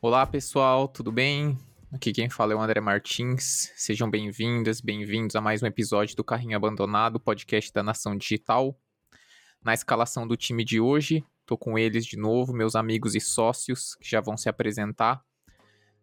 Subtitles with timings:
[0.00, 1.58] Olá pessoal, tudo bem?
[1.92, 3.72] Aqui quem fala é o André Martins.
[3.76, 8.78] Sejam bem-vindas, bem-vindos a mais um episódio do Carrinho Abandonado, podcast da Nação Digital.
[9.64, 13.94] Na escalação do time de hoje, tô com eles de novo, meus amigos e sócios
[13.96, 15.22] que já vão se apresentar.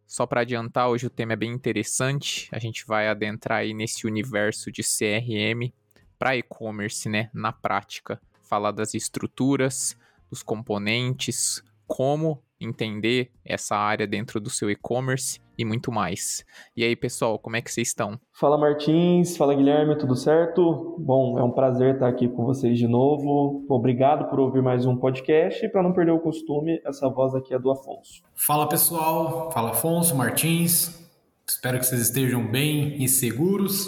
[0.05, 2.49] Só para adiantar, hoje o tema é bem interessante.
[2.51, 5.73] A gente vai adentrar aí nesse universo de CRM
[6.19, 9.97] para e-commerce, né, na prática, falar das estruturas,
[10.29, 16.43] dos componentes, como entender essa área dentro do seu e-commerce e muito mais.
[16.75, 18.19] E aí, pessoal, como é que vocês estão?
[18.31, 20.95] Fala Martins, fala Guilherme, tudo certo?
[20.99, 23.65] Bom, é um prazer estar aqui com vocês de novo.
[23.69, 27.53] Obrigado por ouvir mais um podcast e para não perder o costume, essa voz aqui
[27.53, 28.23] é do Afonso.
[28.33, 31.01] Fala pessoal, fala Afonso, Martins.
[31.47, 33.87] Espero que vocês estejam bem e seguros.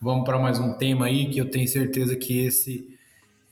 [0.00, 2.93] Vamos para mais um tema aí que eu tenho certeza que esse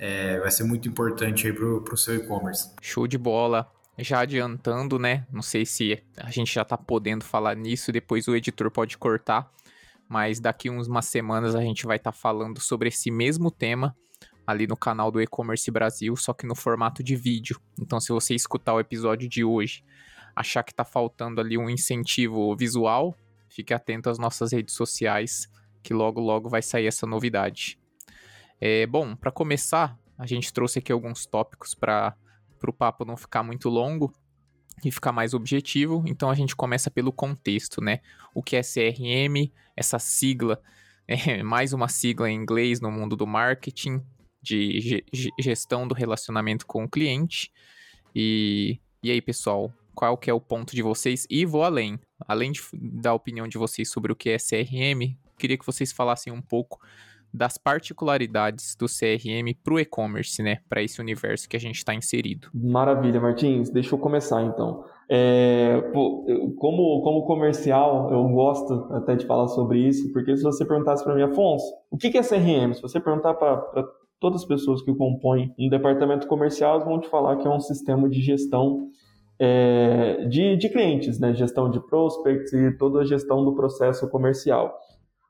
[0.02, 2.74] é, vai ser muito importante aí para o seu e-commerce.
[2.82, 5.24] Show de bola já adiantando, né?
[5.30, 9.48] Não sei se a gente já tá podendo falar nisso, depois o editor pode cortar,
[10.08, 13.96] mas daqui uns umas semanas a gente vai estar tá falando sobre esse mesmo tema
[14.44, 17.60] ali no canal do E-commerce Brasil, só que no formato de vídeo.
[17.80, 19.84] Então, se você escutar o episódio de hoje,
[20.34, 23.14] achar que tá faltando ali um incentivo visual,
[23.48, 25.48] fique atento às nossas redes sociais,
[25.80, 27.78] que logo logo vai sair essa novidade.
[28.64, 32.16] É, bom, para começar, a gente trouxe aqui alguns tópicos para
[32.64, 34.14] o papo não ficar muito longo
[34.84, 37.98] e ficar mais objetivo, então a gente começa pelo contexto, né?
[38.32, 40.62] O que é CRM, essa sigla,
[41.08, 44.00] é mais uma sigla em inglês no mundo do marketing,
[44.40, 45.04] de
[45.40, 47.50] gestão do relacionamento com o cliente.
[48.14, 51.26] E, e aí, pessoal, qual que é o ponto de vocês?
[51.28, 51.98] E vou além.
[52.28, 56.32] Além de, da opinião de vocês sobre o que é CRM, queria que vocês falassem
[56.32, 56.78] um pouco
[57.32, 60.58] das particularidades do CRM para o e-commerce, né?
[60.68, 62.48] Para esse universo que a gente está inserido.
[62.52, 63.70] Maravilha, Martins.
[63.70, 64.84] Deixa eu começar então.
[65.08, 65.82] É,
[66.58, 71.14] como, como comercial, eu gosto até de falar sobre isso, porque se você perguntasse para
[71.14, 72.72] mim, Afonso, o que é CRM?
[72.74, 73.62] Se você perguntar para
[74.20, 78.08] todas as pessoas que compõem um departamento comercial, vão te falar que é um sistema
[78.08, 78.88] de gestão
[79.38, 81.34] é, de, de clientes, né?
[81.34, 84.72] Gestão de prospects e toda a gestão do processo comercial.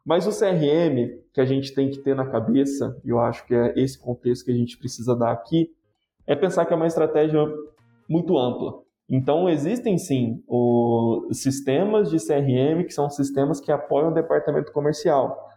[0.04, 3.54] Mas o CRM que a gente tem que ter na cabeça, e eu acho que
[3.54, 5.70] é esse contexto que a gente precisa dar aqui,
[6.26, 7.40] é pensar que é uma estratégia
[8.08, 8.82] muito ampla.
[9.08, 15.50] Então, existem sim os sistemas de CRM, que são sistemas que apoiam o departamento comercial.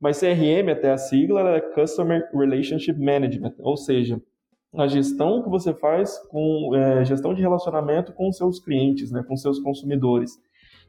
[0.00, 4.20] Mas CRM, até a sigla, é Customer Relationship Management, ou seja,
[4.74, 9.36] a gestão que você faz com é, gestão de relacionamento com seus clientes, né, com
[9.36, 10.32] seus consumidores.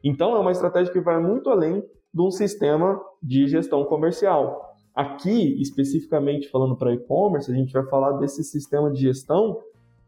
[0.04, 1.82] Então, é uma estratégia que vai muito além
[2.18, 4.74] de um sistema de gestão comercial.
[4.92, 9.60] Aqui, especificamente falando para e-commerce, a gente vai falar desse sistema de gestão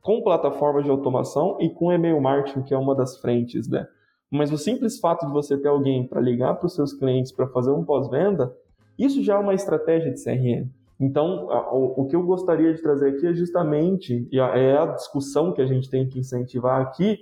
[0.02, 3.86] com plataforma de automação e com e-mail marketing, que é uma das frentes, né?
[4.28, 7.46] Mas o simples fato de você ter alguém para ligar para os seus clientes para
[7.46, 8.52] fazer um pós-venda,
[8.98, 10.68] isso já é uma estratégia de CRM.
[10.98, 15.66] Então, o que eu gostaria de trazer aqui é justamente, é a discussão que a
[15.66, 17.20] gente tem que incentivar aqui,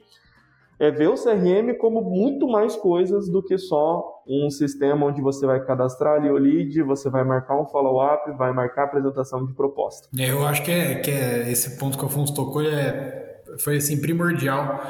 [0.78, 5.44] é ver o CRM como muito mais coisas do que só um sistema onde você
[5.44, 9.52] vai cadastrar ali o lead, você vai marcar um follow-up, vai marcar a apresentação de
[9.54, 10.08] proposta.
[10.16, 13.78] É, eu acho que, é, que é esse ponto que o Afonso tocou é, foi
[13.78, 14.80] assim, primordial,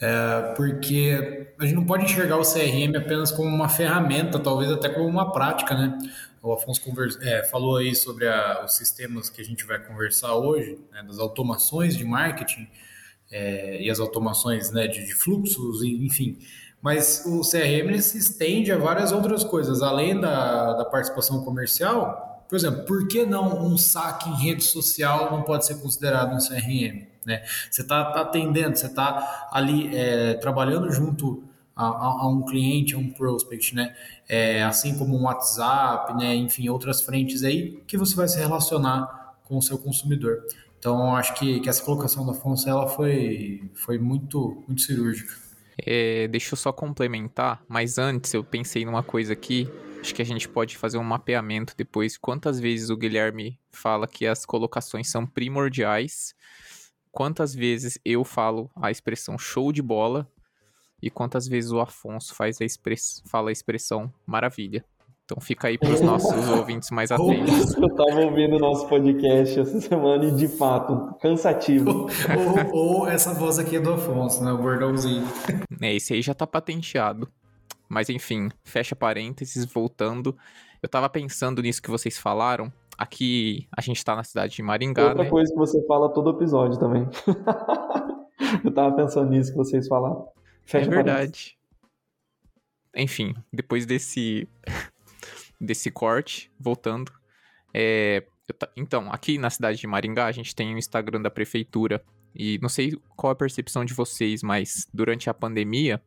[0.00, 4.88] é, porque a gente não pode enxergar o CRM apenas como uma ferramenta, talvez até
[4.88, 5.98] como uma prática, né?
[6.42, 10.34] O Afonso conversa, é, falou aí sobre a, os sistemas que a gente vai conversar
[10.34, 12.68] hoje, né, das automações de marketing,
[13.32, 16.38] é, e as automações né, de, de, fluxos, enfim.
[16.82, 22.44] Mas o CRM se estende a várias outras coisas, além da, da participação comercial.
[22.48, 26.38] Por exemplo, por que não um saque em rede social não pode ser considerado um
[26.38, 27.06] CRM?
[27.24, 27.42] Né?
[27.70, 31.44] Você está tá atendendo, você está ali é, trabalhando junto
[31.74, 33.94] a, a, um cliente, a um prospect, né?
[34.28, 36.34] É, assim como um WhatsApp, né?
[36.34, 40.44] Enfim, outras frentes aí que você vai se relacionar com o seu consumidor.
[40.82, 45.32] Então, acho que, que essa colocação da Afonso ela foi, foi muito, muito cirúrgica.
[45.78, 49.68] É, deixa eu só complementar, mas antes eu pensei numa coisa aqui.
[50.00, 52.18] Acho que a gente pode fazer um mapeamento depois.
[52.18, 56.34] Quantas vezes o Guilherme fala que as colocações são primordiais?
[57.12, 60.28] Quantas vezes eu falo a expressão show de bola?
[61.00, 63.22] E quantas vezes o Afonso faz a express...
[63.30, 64.84] fala a expressão maravilha?
[65.24, 67.74] Então fica aí para os nossos ouvintes mais atentos.
[67.76, 72.06] Eu estava ouvindo o nosso podcast essa semana e, de fato, cansativo.
[72.72, 74.52] ou, ou, essa voz aqui é do Afonso, né?
[74.52, 75.26] O bordãozinho.
[75.80, 77.28] É, esse aí já tá patenteado.
[77.88, 80.36] Mas enfim, fecha parênteses, voltando.
[80.82, 82.72] Eu tava pensando nisso que vocês falaram
[83.02, 85.08] aqui a gente está na cidade de Maringá.
[85.08, 85.30] Outra né?
[85.30, 87.08] coisa que você fala todo episódio também.
[88.64, 90.28] Eu tava pensando nisso que vocês falaram.
[90.64, 91.56] Fecha é verdade.
[92.94, 94.46] Enfim, depois desse
[95.62, 97.12] desse corte, voltando.
[97.72, 98.24] É,
[98.76, 102.04] então, aqui na cidade de Maringá, a gente tem o Instagram da prefeitura.
[102.34, 106.02] E não sei qual a percepção de vocês, mas durante a pandemia,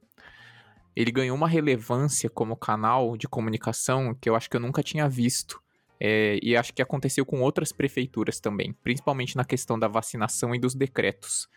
[0.95, 5.07] ele ganhou uma relevância como canal de comunicação que eu acho que eu nunca tinha
[5.07, 5.61] visto.
[5.99, 10.59] É, e acho que aconteceu com outras prefeituras também, principalmente na questão da vacinação e
[10.59, 11.47] dos decretos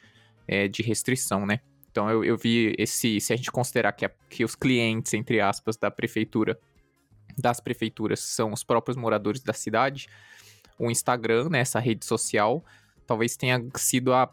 [0.47, 1.61] é, de restrição, né?
[1.91, 5.41] Então eu, eu vi esse, se a gente considerar que, a, que os clientes, entre
[5.41, 6.59] aspas, da prefeitura,
[7.39, 10.09] das prefeituras são os próprios moradores da cidade,
[10.79, 12.65] o Instagram, né, essa rede social,
[13.07, 14.31] talvez tenha sido a,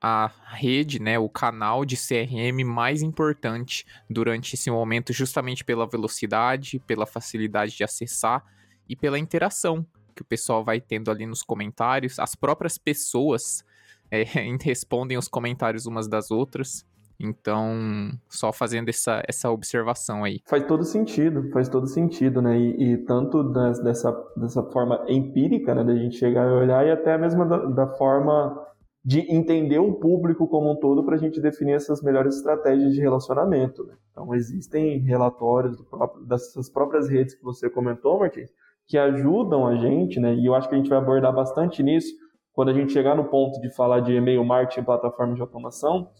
[0.00, 6.78] a rede, né, o canal de CRM mais importante durante esse momento, justamente pela velocidade,
[6.80, 8.44] pela facilidade de acessar
[8.88, 12.18] e pela interação que o pessoal vai tendo ali nos comentários.
[12.18, 13.64] As próprias pessoas
[14.10, 14.24] é,
[14.62, 16.86] respondem os comentários umas das outras.
[17.22, 20.40] Então, só fazendo essa, essa observação aí.
[20.46, 22.58] Faz todo sentido, faz todo sentido, né?
[22.58, 26.90] E, e tanto das, dessa, dessa forma empírica, né, da gente chegar e olhar, e
[26.90, 28.66] até mesmo da, da forma
[29.04, 33.00] de entender o público como um todo para a gente definir essas melhores estratégias de
[33.00, 33.84] relacionamento.
[33.84, 33.94] Né?
[34.10, 38.50] Então, existem relatórios próprio, dessas próprias redes que você comentou, Martins,
[38.86, 40.34] que ajudam a gente, né?
[40.34, 42.12] E eu acho que a gente vai abordar bastante nisso
[42.52, 46.10] quando a gente chegar no ponto de falar de e-mail marketing plataforma de automação,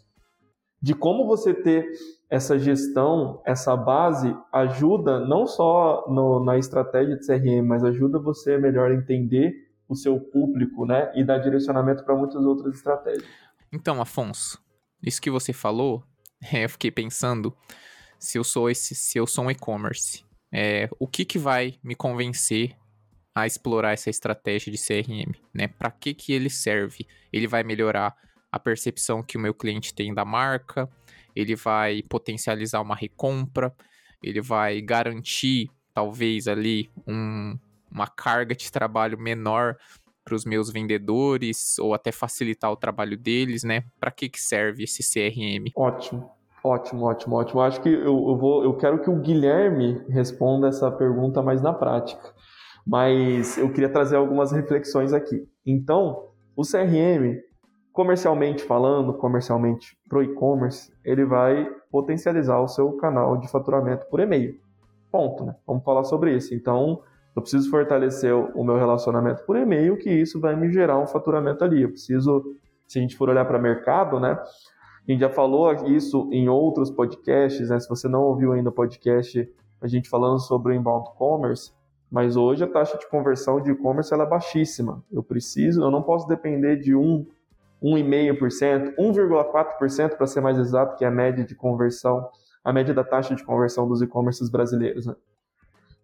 [0.83, 1.87] de como você ter
[2.29, 8.55] essa gestão, essa base, ajuda não só no, na estratégia de CRM, mas ajuda você
[8.55, 11.13] a melhor entender o seu público, né?
[11.15, 13.29] E dar direcionamento para muitas outras estratégias.
[13.71, 14.59] Então, Afonso,
[15.03, 16.03] isso que você falou,
[16.53, 17.55] eu fiquei pensando
[18.19, 21.95] se eu sou esse, se eu sou um e-commerce, é, o que que vai me
[21.95, 22.75] convencer
[23.35, 25.69] a explorar essa estratégia de CRM, né?
[25.69, 27.07] Para que que ele serve?
[27.33, 28.17] Ele vai melhorar
[28.53, 30.89] a percepção que o meu cliente tem da marca,
[31.35, 33.75] ele vai potencializar uma recompra,
[34.23, 37.59] ele vai garantir talvez ali um,
[37.91, 39.77] uma carga de trabalho menor
[40.25, 43.85] para os meus vendedores ou até facilitar o trabalho deles, né?
[43.99, 45.73] Para que que serve esse CRM?
[45.75, 46.31] Ótimo.
[46.65, 47.61] Ótimo, ótimo, ótimo.
[47.61, 51.73] Acho que eu, eu, vou, eu quero que o Guilherme responda essa pergunta mais na
[51.73, 52.33] prática.
[52.87, 55.45] Mas eu queria trazer algumas reflexões aqui.
[55.67, 57.41] Então, o CRM,
[57.93, 64.59] comercialmente falando, comercialmente pro e-commerce, ele vai potencializar o seu canal de faturamento por e-mail.
[65.11, 65.55] Ponto, né?
[65.67, 66.55] Vamos falar sobre isso.
[66.55, 67.03] Então,
[67.37, 71.63] eu preciso fortalecer o meu relacionamento por e-mail, que isso vai me gerar um faturamento
[71.65, 71.83] ali.
[71.83, 72.57] Eu preciso,
[72.89, 74.39] se a gente for olhar para mercado, né?
[75.07, 77.79] A gente já falou isso em outros podcasts, né?
[77.79, 79.51] Se você não ouviu ainda o podcast,
[79.81, 81.73] a gente falando sobre o inbound commerce,
[82.11, 85.03] mas hoje a taxa de conversão de e-commerce é baixíssima.
[85.11, 87.27] Eu preciso, eu não posso depender de um
[87.83, 92.29] 1,5%, 1,4% para ser mais exato, que é a média de conversão,
[92.65, 95.07] a média da taxa de conversão dos e-commerces brasileiros.
[95.07, 95.15] Né?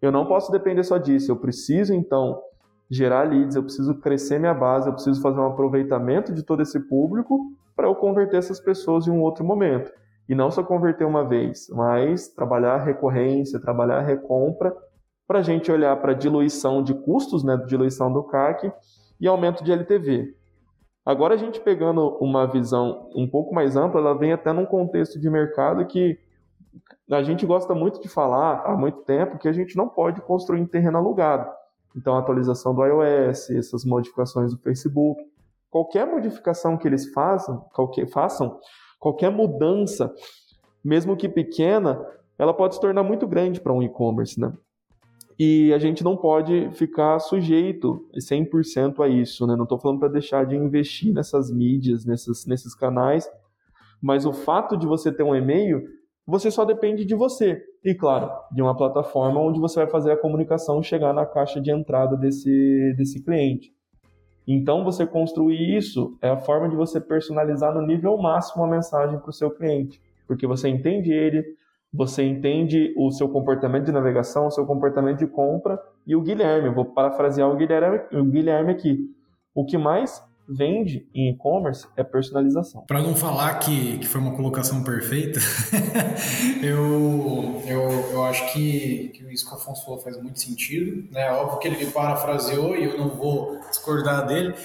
[0.01, 2.41] Eu não posso depender só disso, eu preciso então
[2.89, 6.79] gerar leads, eu preciso crescer minha base, eu preciso fazer um aproveitamento de todo esse
[6.79, 9.91] público para eu converter essas pessoas em um outro momento.
[10.27, 14.75] E não só converter uma vez, mas trabalhar a recorrência, trabalhar a recompra,
[15.27, 18.71] para a gente olhar para diluição de custos, né, diluição do CAC
[19.21, 20.35] e aumento de LTV.
[21.09, 25.19] Agora a gente pegando uma visão um pouco mais ampla, ela vem até num contexto
[25.19, 26.19] de mercado que
[27.09, 30.59] a gente gosta muito de falar há muito tempo que a gente não pode construir
[30.61, 31.49] em terreno alugado.
[31.97, 35.19] Então, a atualização do iOS, essas modificações do Facebook,
[35.71, 38.59] qualquer modificação que eles façam, qualquer, façam,
[38.99, 40.13] qualquer mudança,
[40.85, 41.99] mesmo que pequena,
[42.37, 44.53] ela pode se tornar muito grande para um e-commerce, né?
[45.39, 49.55] E a gente não pode ficar sujeito 100% a isso, né?
[49.55, 53.25] Não estou falando para deixar de investir nessas mídias, nesses, canais,
[54.01, 55.81] mas o fato de você ter um e-mail,
[56.27, 57.63] você só depende de você.
[57.85, 61.71] E, claro, de uma plataforma onde você vai fazer a comunicação chegar na caixa de
[61.71, 63.71] entrada desse, desse cliente.
[64.45, 69.17] Então, você construir isso é a forma de você personalizar no nível máximo a mensagem
[69.17, 71.45] para o seu cliente, porque você entende ele,
[71.91, 76.67] você entende o seu comportamento de navegação, o seu comportamento de compra e o Guilherme.
[76.67, 79.09] Eu vou parafrasear o Guilherme, o Guilherme aqui.
[79.55, 82.83] O que mais vende em e-commerce é personalização.
[82.87, 85.39] Para não falar que, que foi uma colocação perfeita,
[86.63, 91.07] eu, eu, eu acho que, que isso que o Afonso falou faz muito sentido.
[91.11, 91.29] Né?
[91.31, 94.55] Óbvio que ele me parafraseou e eu não vou discordar dele,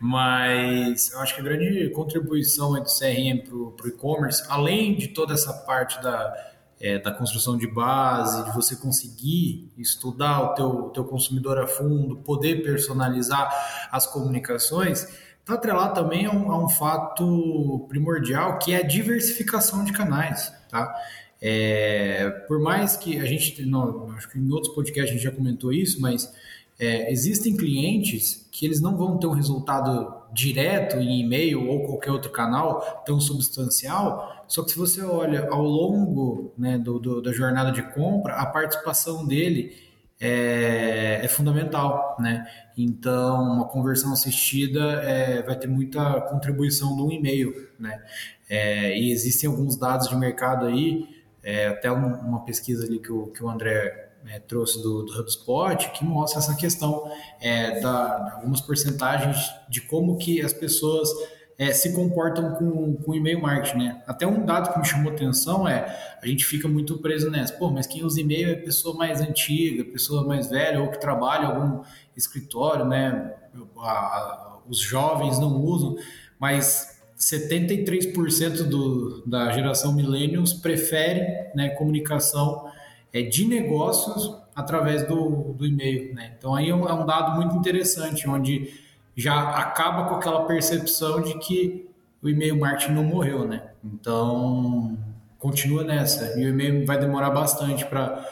[0.00, 3.44] mas eu acho que a grande contribuição do CRM
[3.76, 8.54] para o e-commerce, além de toda essa parte da é, da construção de base, de
[8.54, 15.06] você conseguir estudar o teu, teu consumidor a fundo, poder personalizar as comunicações,
[15.40, 20.52] está atrelado também a um, a um, fato primordial que é a diversificação de canais,
[20.68, 20.94] tá?
[21.40, 25.30] É, por mais que a gente, não, acho que em outros podcasts a gente já
[25.30, 26.32] comentou isso, mas
[26.78, 32.10] é, existem clientes que eles não vão ter um resultado direto em e-mail ou qualquer
[32.10, 37.32] outro canal tão substancial, só que se você olha ao longo né, do, do, da
[37.32, 39.72] jornada de compra, a participação dele
[40.20, 42.46] é, é fundamental, né?
[42.76, 48.02] Então, uma conversão assistida é, vai ter muita contribuição do e-mail, né?
[48.48, 51.08] É, e existem alguns dados de mercado aí,
[51.42, 55.20] é, até um, uma pesquisa ali que o, que o André é, trouxe do, do
[55.20, 61.08] HubSpot, que mostra essa questão é, da, algumas porcentagens de como que as pessoas
[61.56, 64.02] é, se comportam com, com e-mail marketing, né?
[64.06, 67.52] Até um dado que me chamou atenção é a gente fica muito preso nessa.
[67.54, 71.44] Pô, mas quem usa e-mail é pessoa mais antiga, pessoa mais velha ou que trabalha
[71.44, 71.82] em algum
[72.16, 73.34] escritório, né?
[73.78, 75.96] A, a, os jovens não usam,
[76.38, 82.68] mas 73% do, da geração millennials prefere né, comunicação
[83.14, 86.12] é, de negócios através do, do e-mail.
[86.12, 86.34] Né?
[86.36, 88.74] Então aí é um, é um dado muito interessante, onde
[89.16, 91.88] já acaba com aquela percepção de que
[92.20, 93.70] o e-mail marketing não morreu, né?
[93.84, 94.98] Então
[95.38, 98.26] continua nessa e o e-mail vai demorar bastante para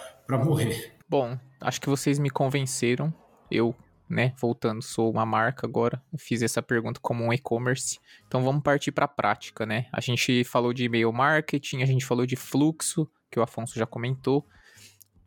[0.45, 0.95] morrer.
[1.09, 3.15] Bom, acho que vocês me convenceram.
[3.51, 3.77] Eu,
[4.09, 6.03] né, voltando, sou uma marca agora.
[6.17, 8.01] Fiz essa pergunta como um e-commerce.
[8.27, 9.87] Então vamos partir para a prática, né?
[9.93, 13.87] A gente falou de e-mail marketing, a gente falou de fluxo, que o Afonso já
[13.87, 14.45] comentou.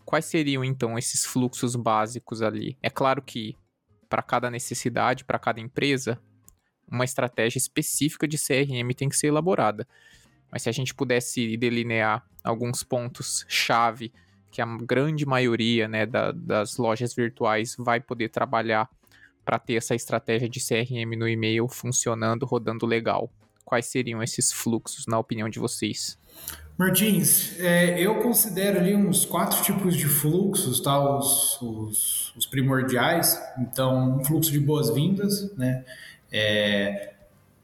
[0.05, 2.77] Quais seriam então esses fluxos básicos ali?
[2.81, 3.57] É claro que
[4.07, 6.21] para cada necessidade, para cada empresa,
[6.87, 9.87] uma estratégia específica de CRM tem que ser elaborada.
[10.51, 14.13] Mas se a gente pudesse delinear alguns pontos-chave
[14.51, 18.89] que a grande maioria né, da, das lojas virtuais vai poder trabalhar
[19.43, 23.29] para ter essa estratégia de CRM no e-mail funcionando, rodando legal.
[23.65, 26.17] Quais seriam esses fluxos, na opinião de vocês?
[26.77, 31.17] Martins, é, eu considero ali uns quatro tipos de fluxos, tá?
[31.17, 33.41] Os, os, os primordiais.
[33.57, 35.85] Então, um fluxo de boas-vindas, né?
[36.31, 37.13] É,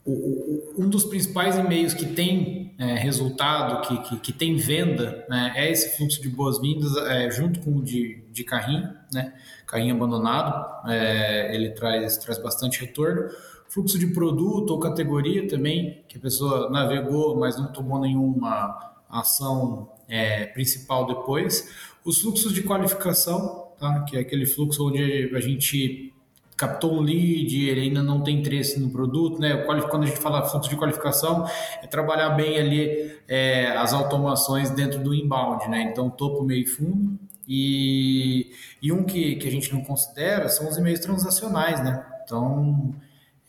[0.05, 5.25] o, o, um dos principais e-mails que tem é, resultado, que, que, que, tem venda,
[5.29, 9.33] né, é esse fluxo de boas-vindas, é, junto com o de, de carrinho, né?
[9.67, 13.29] Carrinho abandonado, é, ele traz, traz bastante retorno
[13.71, 19.89] fluxo de produto ou categoria também, que a pessoa navegou, mas não tomou nenhuma ação
[20.09, 21.73] é, principal depois.
[22.03, 24.01] Os fluxos de qualificação, tá?
[24.01, 26.13] que é aquele fluxo onde a gente
[26.57, 29.57] captou um lead, ele ainda não tem interesse no produto, né?
[29.63, 31.47] Quando a gente fala fluxo de qualificação,
[31.81, 35.81] é trabalhar bem ali é, as automações dentro do inbound, né?
[35.91, 37.17] Então, topo, meio e fundo.
[37.47, 38.51] E,
[38.81, 42.05] e um que, que a gente não considera são os e-mails transacionais, né?
[42.23, 42.93] Então,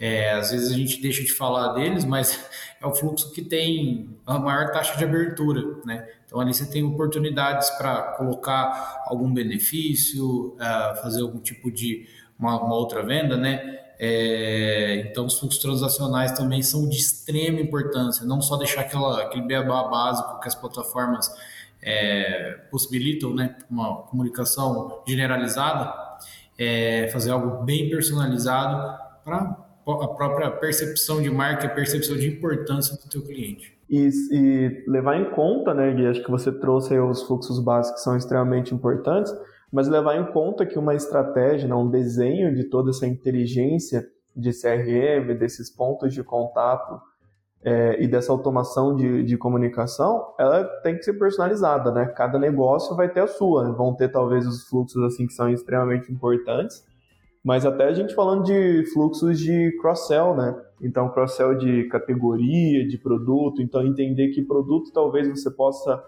[0.02, 2.44] é, às vezes a gente deixa de falar deles, mas
[2.82, 6.08] é o fluxo que tem a maior taxa de abertura, né?
[6.26, 12.60] Então ali você tem oportunidades para colocar algum benefício, uh, fazer algum tipo de uma,
[12.60, 13.78] uma outra venda, né?
[13.96, 19.44] É, então os fluxos transacionais também são de extrema importância, não só deixar aquela, aquele
[19.44, 21.32] beabá básico que as plataformas
[21.80, 23.54] é, possibilitam, né?
[23.70, 25.94] Uma comunicação generalizada,
[26.58, 32.96] é, fazer algo bem personalizado para a própria percepção de marca, a percepção de importância
[32.96, 33.76] do teu cliente.
[33.90, 38.04] E, e levar em conta, né, Gui, acho que você trouxe os fluxos básicos que
[38.04, 39.34] são extremamente importantes,
[39.72, 44.50] mas levar em conta que uma estratégia, né, um desenho de toda essa inteligência de
[44.50, 47.00] CRM, desses pontos de contato
[47.64, 52.06] é, e dessa automação de, de comunicação, ela tem que ser personalizada, né?
[52.06, 56.10] Cada negócio vai ter a sua, vão ter talvez os fluxos assim que são extremamente
[56.10, 56.84] importantes,
[57.44, 60.56] mas até a gente falando de fluxos de cross-sell, né?
[60.80, 63.60] Então, cross-sell de categoria, de produto.
[63.60, 66.02] Então, entender que produto talvez você possa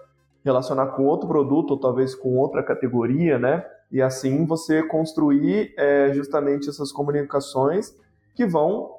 [0.44, 3.64] relacionar com outro produto ou talvez com outra categoria, né?
[3.90, 7.96] E assim você construir é, justamente essas comunicações
[8.34, 8.90] que vão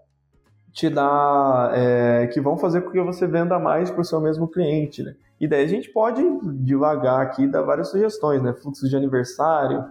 [0.74, 4.48] te dar, é, que vão fazer com que você venda mais para o seu mesmo
[4.48, 5.15] cliente, né?
[5.39, 6.22] E daí a gente pode
[6.63, 8.54] devagar aqui dar várias sugestões, né?
[8.54, 9.86] Fluxos de aniversário,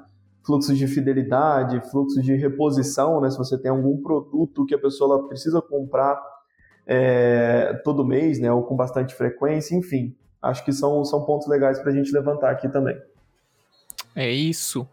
[0.45, 3.31] fluxos de fidelidade, fluxos de reposição, né?
[3.31, 6.21] Se você tem algum produto que a pessoa precisa comprar
[6.87, 8.53] é, todo mês, né?
[8.53, 10.15] Ou com bastante frequência, enfim.
[10.43, 13.01] Acho que são, são pontos legais para a gente levantar aqui também.
[14.15, 14.87] É isso.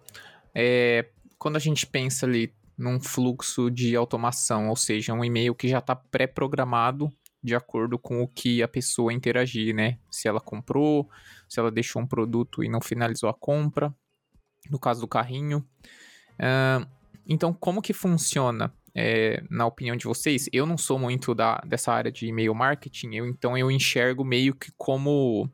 [0.55, 1.05] É,
[1.37, 5.79] quando a gente pensa ali num fluxo de automação, ou seja, um e-mail que já
[5.79, 7.09] está pré-programado
[7.43, 9.97] de acordo com o que a pessoa interagir, né?
[10.09, 11.09] Se ela comprou,
[11.49, 13.93] se ela deixou um produto e não finalizou a compra,
[14.69, 15.65] no caso do carrinho.
[16.33, 16.87] Uh,
[17.25, 18.73] então, como que funciona?
[18.93, 23.15] É, na opinião de vocês, eu não sou muito da, dessa área de e-mail marketing,
[23.15, 25.49] eu, então eu enxergo meio que como.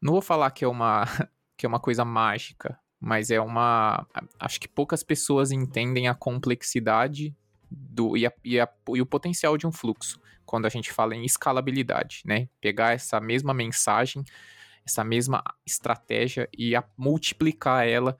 [0.00, 1.04] Não vou falar que é uma,
[1.58, 4.06] que é uma coisa mágica, mas é uma.
[4.38, 7.34] Acho que poucas pessoas entendem a complexidade
[7.68, 11.14] do, e, a, e, a, e o potencial de um fluxo quando a gente fala
[11.14, 12.48] em escalabilidade, né?
[12.60, 14.24] Pegar essa mesma mensagem,
[14.86, 18.16] essa mesma estratégia e multiplicar ela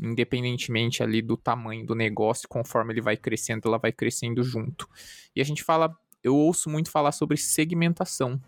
[0.00, 4.88] independentemente ali do tamanho do negócio, conforme ele vai crescendo, ela vai crescendo junto.
[5.34, 8.40] E a gente fala, eu ouço muito falar sobre segmentação,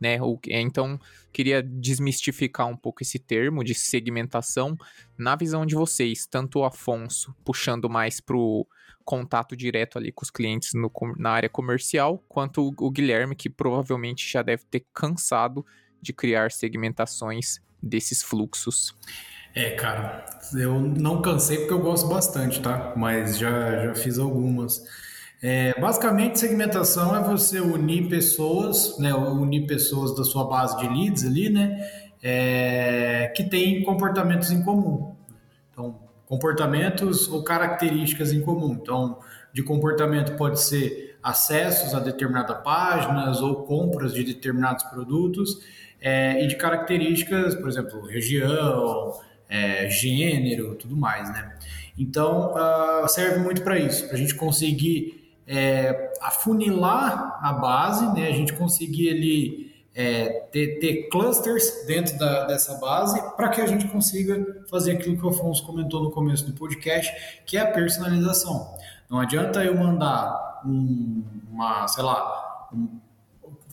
[0.00, 0.18] né?
[0.48, 0.98] Então,
[1.32, 4.76] queria desmistificar um pouco esse termo de segmentação
[5.18, 8.66] na visão de vocês, tanto o Afonso puxando mais para o
[9.04, 14.30] contato direto ali com os clientes no, na área comercial, quanto o Guilherme, que provavelmente
[14.30, 15.64] já deve ter cansado
[16.04, 18.94] de criar segmentações desses fluxos.
[19.54, 22.92] É, cara, eu não cansei porque eu gosto bastante, tá?
[22.96, 24.82] Mas já, já fiz algumas.
[25.42, 29.14] É, basicamente, segmentação é você unir pessoas, né?
[29.14, 31.88] Unir pessoas da sua base de leads ali, né?
[32.22, 35.14] É, que têm comportamentos em comum.
[35.70, 38.72] Então, comportamentos ou características em comum.
[38.72, 39.18] Então,
[39.52, 45.60] de comportamento pode ser acessos a determinadas páginas ou compras de determinados produtos,
[46.04, 49.18] é, e de características, por exemplo, região,
[49.48, 51.56] é, gênero, tudo mais, né?
[51.98, 58.28] Então, uh, serve muito para isso, para a gente conseguir é, afunilar a base, né?
[58.28, 63.66] A gente conseguir ali é, ter, ter, clusters dentro da, dessa base para que a
[63.66, 67.10] gente consiga fazer aquilo que o Afonso comentou no começo do podcast,
[67.46, 68.76] que é a personalização.
[69.08, 72.98] Não adianta eu mandar um, uma, sei lá, um,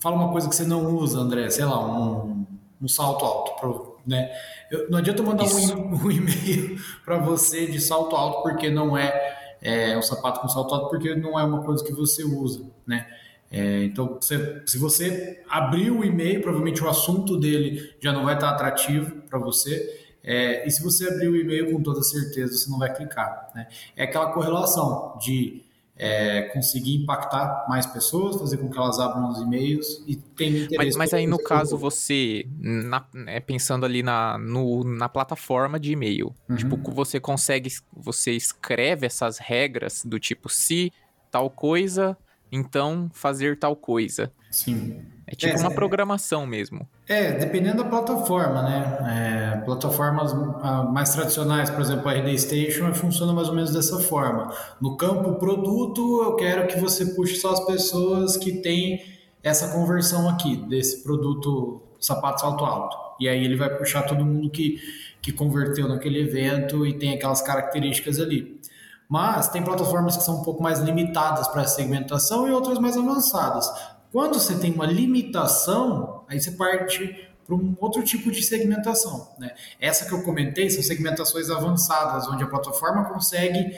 [0.01, 2.46] fala uma coisa que você não usa, André, sei lá, um,
[2.81, 4.31] um salto alto, pro, né?
[4.70, 8.98] Eu, não adianta eu mandar um, um e-mail para você de salto alto porque não
[8.98, 12.65] é, é um sapato com salto alto porque não é uma coisa que você usa,
[12.86, 13.08] né?
[13.51, 18.35] É, então, você, se você abrir o e-mail, provavelmente o assunto dele já não vai
[18.35, 20.07] estar atrativo para você.
[20.24, 23.51] É, e se você abrir o e-mail com toda certeza, você não vai clicar.
[23.53, 23.68] Né?
[23.96, 25.66] É aquela correlação de
[26.03, 30.77] é, conseguir impactar mais pessoas, fazer com que elas abram os e-mails e tenham interesse.
[30.77, 35.92] Mas, mas aí no caso você, na, é, pensando ali na, no, na plataforma de
[35.92, 36.55] e-mail, uhum.
[36.55, 40.92] tipo, você consegue, você escreve essas regras do tipo se
[41.29, 42.18] tal coisa,
[42.51, 44.31] então fazer tal coisa.
[44.50, 45.05] Sim.
[45.31, 46.85] É tipo é, uma programação mesmo.
[47.07, 49.55] É, dependendo da plataforma, né?
[49.55, 53.98] É, plataformas ah, mais tradicionais, por exemplo, a RD Station, funciona mais ou menos dessa
[54.00, 54.53] forma.
[54.81, 59.01] No campo produto, eu quero que você puxe só as pessoas que têm
[59.41, 62.98] essa conversão aqui, desse produto sapato salto alto.
[63.17, 64.81] E aí ele vai puxar todo mundo que,
[65.22, 68.59] que converteu naquele evento e tem aquelas características ali.
[69.07, 73.70] Mas tem plataformas que são um pouco mais limitadas para segmentação e outras mais avançadas.
[74.12, 79.30] Quando você tem uma limitação, aí você parte para um outro tipo de segmentação.
[79.40, 79.54] Né?
[79.80, 83.76] Essa que eu comentei são segmentações avançadas, onde a plataforma consegue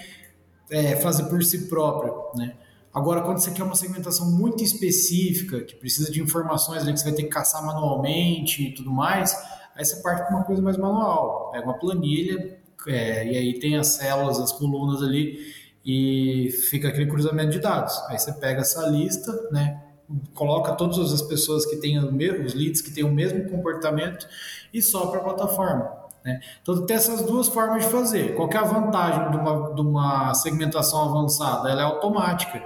[0.69, 2.13] é, fazer por si própria.
[2.35, 2.55] Né?
[2.93, 7.05] Agora, quando você quer uma segmentação muito específica, que precisa de informações ali que você
[7.05, 9.35] vai ter que caçar manualmente e tudo mais,
[9.75, 11.49] aí você parte para uma coisa mais manual.
[11.51, 15.53] Pega uma planilha, é, e aí tem as células, as colunas ali,
[15.85, 17.97] e fica aquele cruzamento de dados.
[18.09, 19.92] Aí você pega essa lista, né?
[20.33, 24.27] Coloca todas as pessoas que têm os leads que têm o mesmo comportamento
[24.73, 26.03] e só para a plataforma.
[26.23, 26.39] Né?
[26.61, 28.35] Então tem essas duas formas de fazer.
[28.35, 31.69] Qual é a vantagem de uma, de uma segmentação avançada?
[31.69, 32.63] Ela é automática.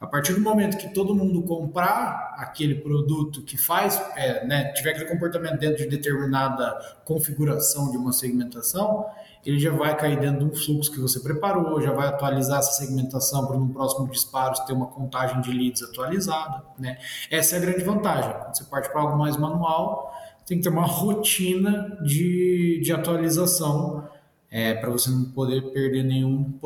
[0.00, 4.90] A partir do momento que todo mundo comprar aquele produto que faz, é, né, tiver
[4.90, 9.06] aquele comportamento dentro de determinada configuração de uma segmentação,
[9.44, 12.72] ele já vai cair dentro de um fluxo que você preparou, já vai atualizar essa
[12.72, 16.62] segmentação para no próximo disparo ter uma contagem de leads atualizada.
[16.78, 16.98] Né?
[17.30, 18.32] Essa é a grande vantagem.
[18.32, 20.14] Quando você parte para algo mais manual,
[20.46, 24.08] tem que ter uma rotina de, de atualização
[24.50, 26.58] é, para você não poder perder nenhum,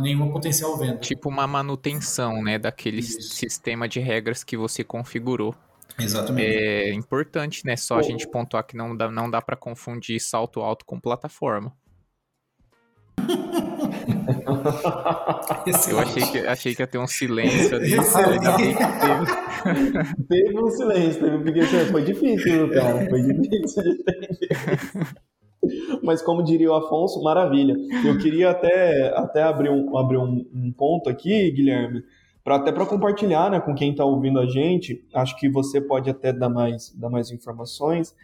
[0.00, 0.96] nenhuma potencial venda.
[0.96, 3.34] Tipo uma manutenção né, daquele Isso.
[3.34, 5.54] sistema de regras que você configurou.
[5.98, 6.46] Exatamente.
[6.46, 7.76] É importante, né?
[7.76, 11.72] Só a gente pontuar que não dá, não dá para confundir salto alto com plataforma.
[15.88, 17.90] Eu achei que, achei que ia ter um silêncio ali.
[17.90, 18.74] teve.
[20.28, 23.08] teve um silêncio, teve, porque assim, foi difícil, cara.
[23.08, 24.48] Foi difícil de entender.
[26.02, 27.74] Mas como diria o Afonso, maravilha.
[28.04, 32.02] Eu queria até, até abrir, um, abrir um, um ponto aqui, Guilherme,
[32.44, 36.10] Pra, até para compartilhar né, com quem está ouvindo a gente, acho que você pode
[36.10, 38.14] até dar mais, dar mais informações,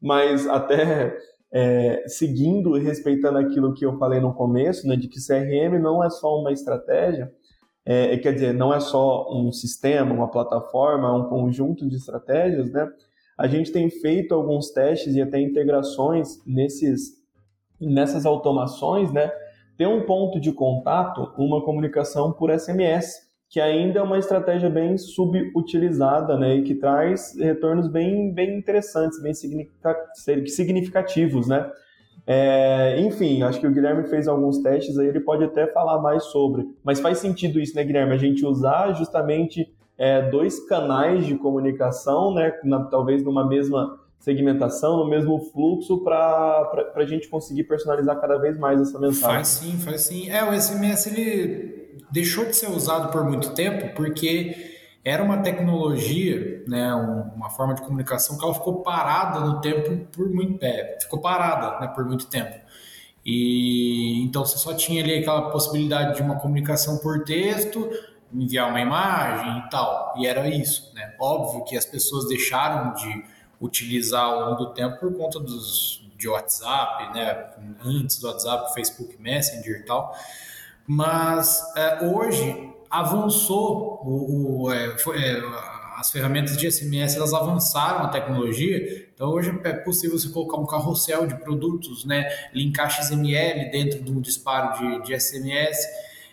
[0.00, 1.14] mas até
[1.50, 6.04] é, seguindo e respeitando aquilo que eu falei no começo, né, de que CRM não
[6.04, 7.32] é só uma estratégia,
[7.84, 12.70] é, quer dizer, não é só um sistema, uma plataforma, é um conjunto de estratégias,
[12.70, 12.86] né?
[13.36, 17.14] A gente tem feito alguns testes e até integrações nesses,
[17.80, 19.32] nessas automações, né?
[19.78, 24.98] Ter um ponto de contato, uma comunicação por SMS, que ainda é uma estratégia bem
[24.98, 29.32] subutilizada, né, e que traz retornos bem, bem interessantes, bem
[30.46, 31.70] significativos, né.
[32.26, 36.24] É, enfim, acho que o Guilherme fez alguns testes aí, ele pode até falar mais
[36.24, 36.68] sobre.
[36.84, 38.12] Mas faz sentido isso, né, Guilherme?
[38.12, 44.98] A gente usar justamente é, dois canais de comunicação, né, na, talvez numa mesma segmentação,
[44.98, 49.36] no mesmo fluxo, para a gente conseguir personalizar cada vez mais essa mensagem.
[49.36, 50.28] Faz sim, faz sim.
[50.28, 51.77] É, o SMS ele
[52.10, 57.82] deixou de ser usado por muito tempo porque era uma tecnologia, né, uma forma de
[57.82, 62.26] comunicação que ela ficou parada no tempo por muito é, ficou parada, né, por muito
[62.26, 62.56] tempo.
[63.24, 67.90] E então você só tinha ali aquela possibilidade de uma comunicação por texto,
[68.32, 70.14] enviar uma imagem e tal.
[70.16, 71.14] E era isso, né?
[71.20, 73.24] Óbvio que as pessoas deixaram de
[73.60, 77.46] utilizar ao longo do tempo por conta dos de WhatsApp, né?
[77.84, 80.14] Antes do WhatsApp, Facebook Messenger e tal.
[80.90, 85.38] Mas é, hoje avançou o, o é, foi, é,
[85.98, 90.64] as ferramentas de SMS elas avançaram a tecnologia, então hoje é possível você colocar um
[90.64, 95.76] carrossel de produtos, né, linkar XML dentro de um disparo de, de SMS,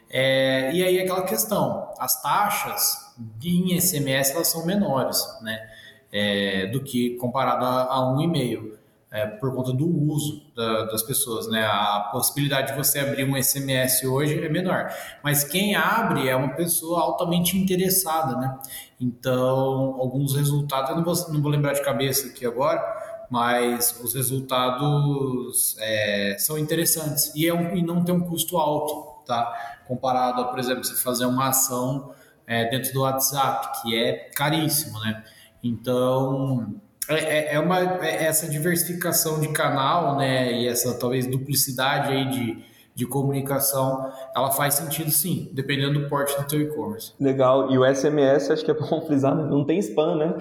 [0.09, 3.13] é, e aí aquela questão, as taxas
[3.43, 5.69] em SMS elas são menores, né,
[6.13, 8.74] é, do que comparado a, a um e-mail
[9.15, 11.65] é, por conta do uso da, das pessoas, né?
[11.65, 16.53] A possibilidade de você abrir um SMS hoje é menor, mas quem abre é uma
[16.53, 18.59] pessoa altamente interessada, né?
[18.99, 22.83] Então, alguns resultados, eu não vou, não vou lembrar de cabeça aqui agora,
[23.31, 29.23] mas os resultados é, são interessantes e, é um, e não tem um custo alto,
[29.25, 29.79] tá?
[29.87, 32.11] Comparado a, por exemplo, você fazer uma ação
[32.45, 35.23] é, dentro do WhatsApp, que é caríssimo, né?
[35.63, 36.75] Então,
[37.09, 42.29] é, é, é uma é essa diversificação de canal, né, e essa talvez duplicidade aí
[42.29, 42.63] de,
[42.95, 47.13] de comunicação, ela faz sentido sim, dependendo do porte do teu e-commerce.
[47.19, 49.43] Legal, e o SMS acho que é bom frisar, né?
[49.43, 50.33] não tem spam, né?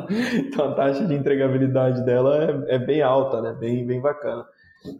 [0.38, 3.52] então a taxa de entregabilidade dela é, é, bem alta, né?
[3.58, 4.44] Bem, bem bacana.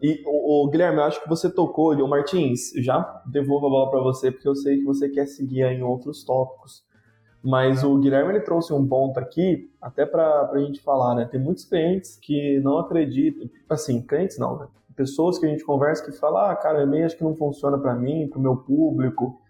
[0.01, 3.91] E o, o Guilherme, eu acho que você tocou, o Martins, já devolvo a bola
[3.91, 6.85] para você, porque eu sei que você quer seguir em outros tópicos.
[7.43, 11.25] Mas o Guilherme ele trouxe um ponto aqui, até para a gente falar, né?
[11.25, 14.67] Tem muitos clientes que não acreditam, assim, clientes não, né?
[14.95, 17.95] Pessoas que a gente conversa que falam, ah, cara, e-mail acho que não funciona para
[17.95, 19.41] mim, para o meu público.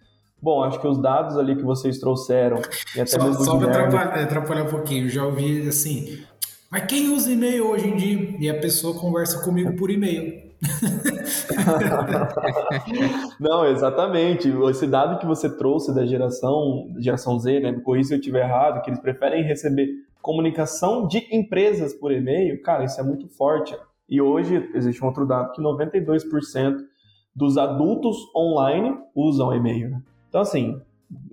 [0.40, 2.58] Bom, acho que os dados ali que vocês trouxeram,
[2.96, 6.24] e até só, mesmo Só para atrapalhar, atrapalhar um pouquinho, já ouvi assim,
[6.72, 8.36] mas quem usa e-mail hoje em dia?
[8.40, 10.41] E a pessoa conversa comigo por e-mail.
[13.40, 14.48] Não, exatamente.
[14.70, 17.72] Esse dado que você trouxe da geração, geração Z, né?
[17.84, 19.88] Com isso eu estiver errado, que eles preferem receber
[20.20, 23.76] comunicação de empresas por e-mail, cara, isso é muito forte.
[24.08, 26.76] E hoje existe um outro dado que 92%
[27.34, 29.90] dos adultos online usam e-mail.
[29.90, 30.02] Né?
[30.28, 30.80] Então, assim,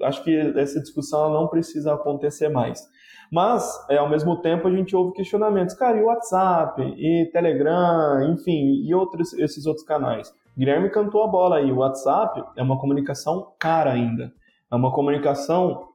[0.01, 2.87] acho que essa discussão não precisa acontecer mais.
[3.31, 5.75] Mas, é, ao mesmo tempo, a gente ouve questionamentos.
[5.75, 10.33] Cara, e o WhatsApp, e Telegram, enfim, e outros, esses outros canais?
[10.57, 11.71] Guilherme cantou a bola aí.
[11.71, 14.33] O WhatsApp é uma comunicação cara ainda.
[14.71, 15.89] É uma comunicação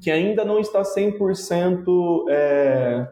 [0.00, 3.06] que ainda não está 100% é,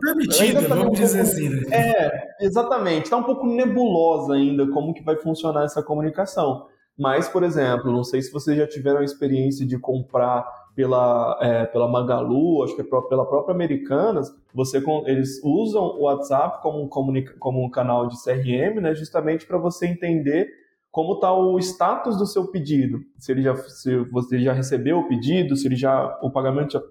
[0.00, 1.48] permitida, tá vamos um dizer assim.
[1.48, 1.62] Né?
[1.70, 3.04] É, exatamente.
[3.04, 6.66] Está um pouco nebulosa ainda como que vai funcionar essa comunicação.
[6.98, 11.66] Mas, por exemplo, não sei se vocês já tiveram a experiência de comprar pela, é,
[11.66, 16.88] pela Magalu, acho que é pela própria Americanas, você, eles usam o WhatsApp como um,
[17.38, 20.48] como um canal de CRM, né, justamente para você entender
[20.90, 23.00] como está o status do seu pedido.
[23.18, 26.82] Se ele já, se você já recebeu o pedido, se ele já, o pagamento já,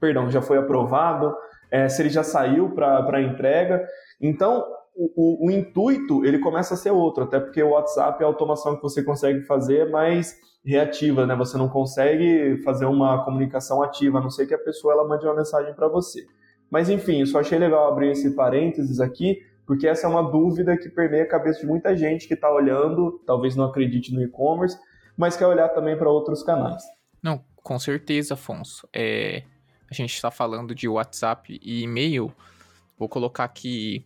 [0.00, 1.34] perdão, já foi aprovado,
[1.70, 3.86] é, se ele já saiu para entrega.
[4.20, 4.64] Então,
[4.96, 8.28] o, o, o, intuito ele começa a ser outro, até porque o WhatsApp é a
[8.28, 11.36] automação que você consegue fazer, mas reativa, né?
[11.36, 15.26] Você não consegue fazer uma comunicação ativa, a não ser que a pessoa ela mande
[15.26, 16.26] uma mensagem para você.
[16.70, 20.76] Mas enfim, eu só achei legal abrir esse parênteses aqui, porque essa é uma dúvida
[20.76, 24.78] que permeia a cabeça de muita gente que está olhando, talvez não acredite no e-commerce,
[25.16, 26.82] mas quer olhar também para outros canais.
[27.22, 28.88] Não, com certeza, Afonso.
[28.92, 29.42] É,
[29.90, 32.32] a gente está falando de WhatsApp e e-mail.
[32.98, 34.04] Vou colocar aqui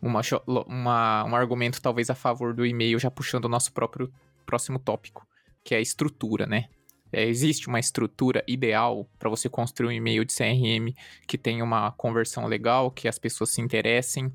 [0.00, 0.20] uma,
[0.66, 4.12] uma, um argumento talvez a favor do e-mail, já puxando o nosso próprio
[4.46, 5.26] próximo tópico
[5.64, 6.68] que é a estrutura, né?
[7.12, 10.94] É, existe uma estrutura ideal para você construir um e-mail de CRM
[11.26, 14.32] que tenha uma conversão legal, que as pessoas se interessem.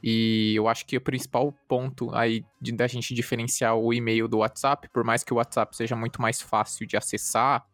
[0.00, 4.38] E eu acho que o principal ponto aí de, da gente diferenciar o e-mail do
[4.38, 7.66] WhatsApp, por mais que o WhatsApp seja muito mais fácil de acessar,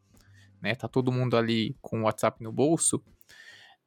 [0.63, 0.75] né?
[0.75, 3.03] Tá todo mundo ali com o WhatsApp no bolso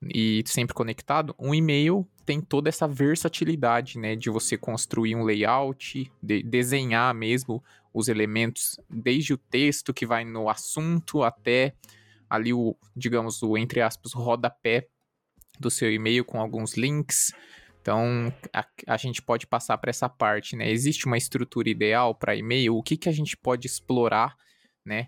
[0.03, 1.33] e sempre conectado.
[1.39, 4.15] Um e-mail tem toda essa versatilidade, né?
[4.15, 7.63] De você construir um layout, de desenhar mesmo
[7.97, 11.73] os elementos, desde o texto que vai no assunto até
[12.29, 14.87] ali o, digamos, o entre aspas, rodapé
[15.59, 17.33] do seu e-mail com alguns links.
[17.81, 20.69] Então, a, a gente pode passar para essa parte, né?
[20.69, 22.75] Existe uma estrutura ideal para e-mail?
[22.75, 24.35] O que, que a gente pode explorar,
[24.85, 25.07] né?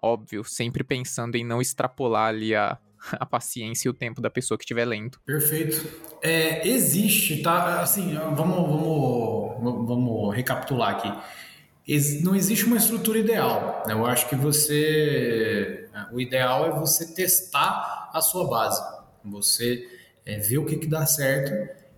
[0.00, 2.78] Óbvio, sempre pensando em não extrapolar ali a,
[3.12, 5.18] a paciência e o tempo da pessoa que estiver lendo.
[5.26, 5.84] Perfeito.
[6.22, 7.80] É, existe, tá?
[7.80, 11.12] Assim, vamos, vamos, vamos recapitular aqui
[12.22, 13.82] não existe uma estrutura ideal.
[13.86, 13.94] Né?
[13.94, 15.88] Eu acho que você.
[16.12, 18.82] O ideal é você testar a sua base.
[19.24, 19.86] Você
[20.24, 21.52] é, ver o que, que dá certo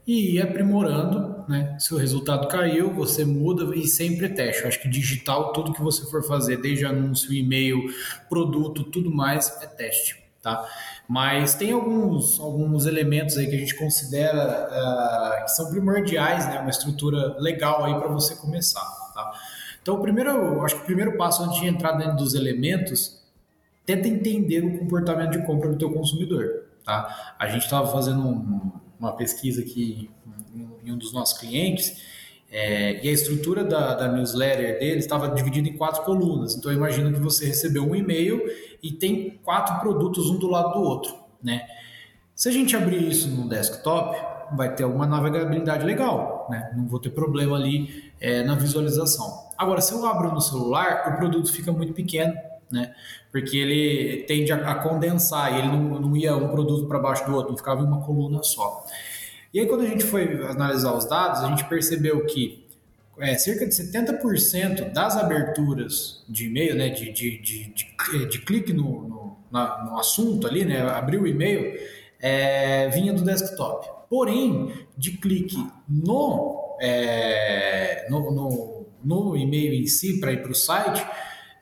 [0.06, 1.44] e ir aprimorando.
[1.48, 1.76] Né?
[1.78, 4.62] Se o resultado caiu, você muda e sempre teste.
[4.62, 7.92] Eu acho que digital, tudo que você for fazer, desde anúncio, e-mail,
[8.28, 10.20] produto, tudo mais, é teste.
[10.40, 10.66] Tá?
[11.08, 16.60] Mas tem alguns, alguns elementos aí que a gente considera uh, que são primordiais, né?
[16.60, 18.99] uma estrutura legal aí para você começar.
[19.82, 23.20] Então, o primeiro, acho que o primeiro passo antes de entrar dentro dos elementos,
[23.86, 27.34] tenta entender o comportamento de compra do teu consumidor, tá?
[27.38, 30.10] A gente estava fazendo um, uma pesquisa aqui
[30.84, 32.00] em um dos nossos clientes
[32.50, 36.56] é, e a estrutura da, da newsletter dele estava dividida em quatro colunas.
[36.56, 38.42] Então, imagina que você recebeu um e-mail
[38.82, 41.66] e tem quatro produtos um do lado do outro, né?
[42.34, 44.16] Se a gente abrir isso no desktop,
[44.56, 46.72] vai ter uma navegabilidade legal, né?
[46.76, 49.49] Não vou ter problema ali é, na visualização.
[49.60, 52.32] Agora, se eu abro no celular, o produto fica muito pequeno,
[52.72, 52.94] né?
[53.30, 57.50] Porque ele tende a, condensar ele não, não ia um produto para baixo do outro,
[57.50, 58.86] não ficava em uma coluna só.
[59.52, 62.66] E aí, quando a gente foi analisar os dados, a gente percebeu que
[63.18, 68.72] é, cerca de 70% das aberturas de e-mail, né, de, de, de, de, de clique
[68.72, 71.78] no, no, na, no, assunto ali, né, abrir o e-mail,
[72.18, 73.86] é, vinha do desktop.
[74.08, 80.54] Porém, de clique no, é, no, no no e-mail em si para ir para o
[80.54, 81.04] site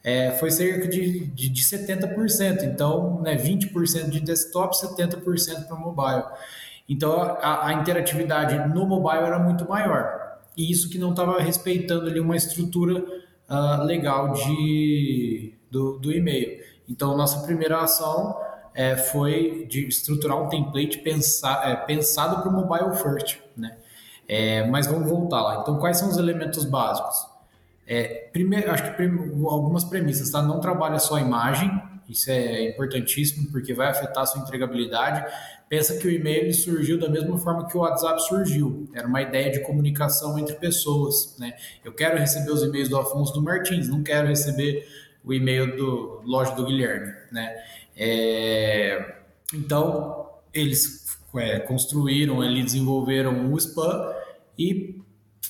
[0.02, 2.62] é, foi cerca de, de, de 70%.
[2.64, 6.24] Então, né, 20% de desktop, 70% para mobile.
[6.88, 10.38] Então, a, a, interatividade no mobile era muito maior.
[10.56, 13.04] E isso que não estava respeitando ali uma estrutura
[13.48, 16.58] uh, legal de, do, do e-mail.
[16.88, 18.34] Então, nossa primeira ação
[18.74, 23.76] é, foi de estruturar um template pensar, é, pensado para o mobile first, né?
[24.28, 25.60] É, mas vamos voltar lá.
[25.62, 27.26] Então, quais são os elementos básicos?
[27.86, 29.10] É, primeiro, acho que prim,
[29.46, 30.42] algumas premissas, tá?
[30.42, 31.70] Não trabalha só a imagem,
[32.06, 35.24] isso é importantíssimo porque vai afetar a sua entregabilidade.
[35.70, 38.88] Pensa que o e-mail surgiu da mesma forma que o WhatsApp surgiu.
[38.94, 41.54] Era uma ideia de comunicação entre pessoas, né?
[41.82, 44.86] Eu quero receber os e-mails do Afonso do Martins, não quero receber
[45.24, 47.56] o e-mail do loja do Guilherme, né?
[47.96, 49.16] É,
[49.54, 54.17] então, eles é, construíram, eles desenvolveram o spam
[54.58, 55.00] e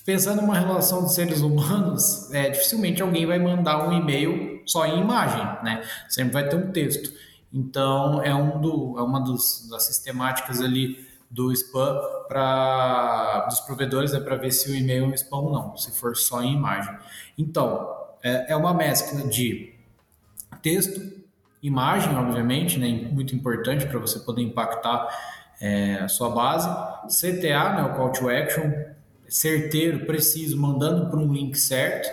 [0.04, 5.00] pensando numa relação de seres humanos, é, dificilmente alguém vai mandar um e-mail só em
[5.00, 5.82] imagem, né?
[6.08, 7.12] Sempre vai ter um texto.
[7.52, 14.14] Então é um do, é uma dos, das sistemáticas ali do spam para dos provedores
[14.14, 16.54] é para ver se o e-mail é um spam ou não, se for só em
[16.54, 16.94] imagem.
[17.36, 19.74] Então é, é uma mescla de
[20.62, 21.00] texto,
[21.62, 23.08] imagem, obviamente, né?
[23.10, 25.08] Muito importante para você poder impactar
[25.60, 26.68] é, a sua base,
[27.08, 27.82] CTA, né?
[27.82, 28.70] O call to action
[29.28, 32.08] certeiro, preciso, mandando para um link certo.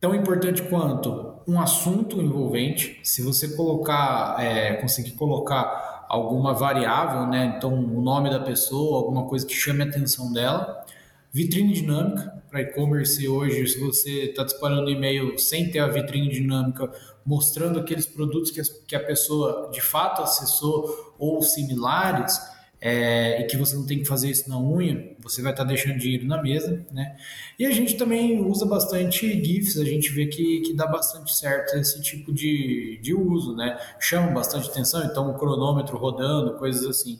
[0.00, 3.00] Tão importante quanto um assunto envolvente.
[3.02, 7.54] Se você colocar, é, conseguir colocar alguma variável, né?
[7.56, 10.84] Então, o nome da pessoa, alguma coisa que chame a atenção dela.
[11.32, 16.90] Vitrine dinâmica para e-commerce hoje, se você está disparando e-mail sem ter a vitrine dinâmica,
[17.24, 22.40] mostrando aqueles produtos que, que a pessoa de fato acessou ou similares,
[22.80, 25.68] é, e que você não tem que fazer isso na unha, você vai estar tá
[25.68, 27.16] deixando dinheiro na mesa, né?
[27.58, 31.76] E a gente também usa bastante GIFs, a gente vê que, que dá bastante certo
[31.76, 33.76] esse tipo de, de uso, né?
[33.98, 37.18] Chama bastante atenção, então o cronômetro rodando, coisas assim.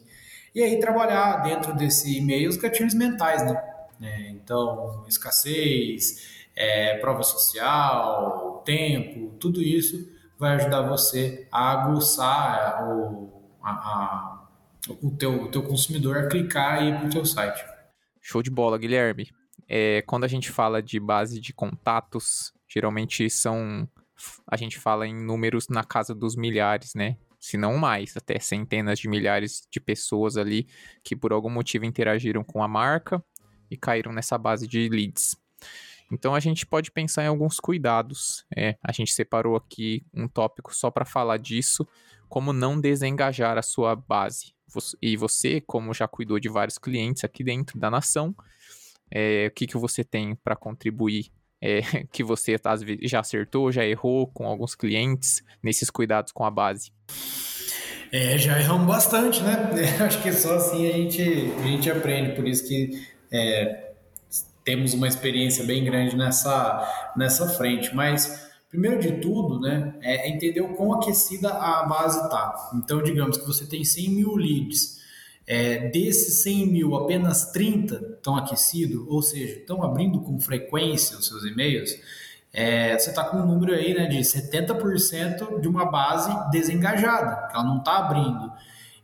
[0.55, 3.61] E aí trabalhar dentro desse e-mail os gatilhos mentais, né?
[4.01, 13.33] É, então, escassez, é, prova social, tempo, tudo isso vai ajudar você a aguçar o,
[13.61, 14.48] a, a
[15.01, 17.65] o teu, o teu consumidor a clicar e ir para o teu site.
[18.21, 19.31] Show de bola, Guilherme.
[19.69, 23.89] É, quando a gente fala de base de contatos, geralmente são
[24.47, 27.17] a gente fala em números na casa dos milhares, né?
[27.39, 30.67] Se não mais, até centenas de milhares de pessoas ali
[31.05, 33.23] que por algum motivo interagiram com a marca
[33.71, 35.37] e caíram nessa base de leads.
[36.11, 38.45] Então a gente pode pensar em alguns cuidados.
[38.57, 41.87] É, a gente separou aqui um tópico só para falar disso,
[42.29, 44.53] como não desengajar a sua base.
[45.01, 48.35] E você, como já cuidou de vários clientes aqui dentro da nação,
[49.11, 51.81] é, o que, que você tem para contribuir é,
[52.13, 52.57] que você
[53.03, 56.93] já acertou, já errou com alguns clientes nesses cuidados com a base?
[58.11, 59.71] É, já erramos bastante, né?
[60.01, 63.93] É, acho que só assim a gente, a gente aprende, por isso que é,
[64.65, 67.95] temos uma experiência bem grande nessa, nessa frente.
[67.95, 72.71] Mas, primeiro de tudo, né, é entender o quão aquecida a base está.
[72.75, 74.99] Então, digamos que você tem 100 mil leads
[75.49, 81.27] é, desses 100 mil, apenas 30 estão aquecidos, ou seja, estão abrindo com frequência os
[81.27, 81.99] seus e-mails,
[82.53, 87.65] é, você está com um número aí né, de 70% de uma base desengajada, ela
[87.65, 88.53] não está abrindo.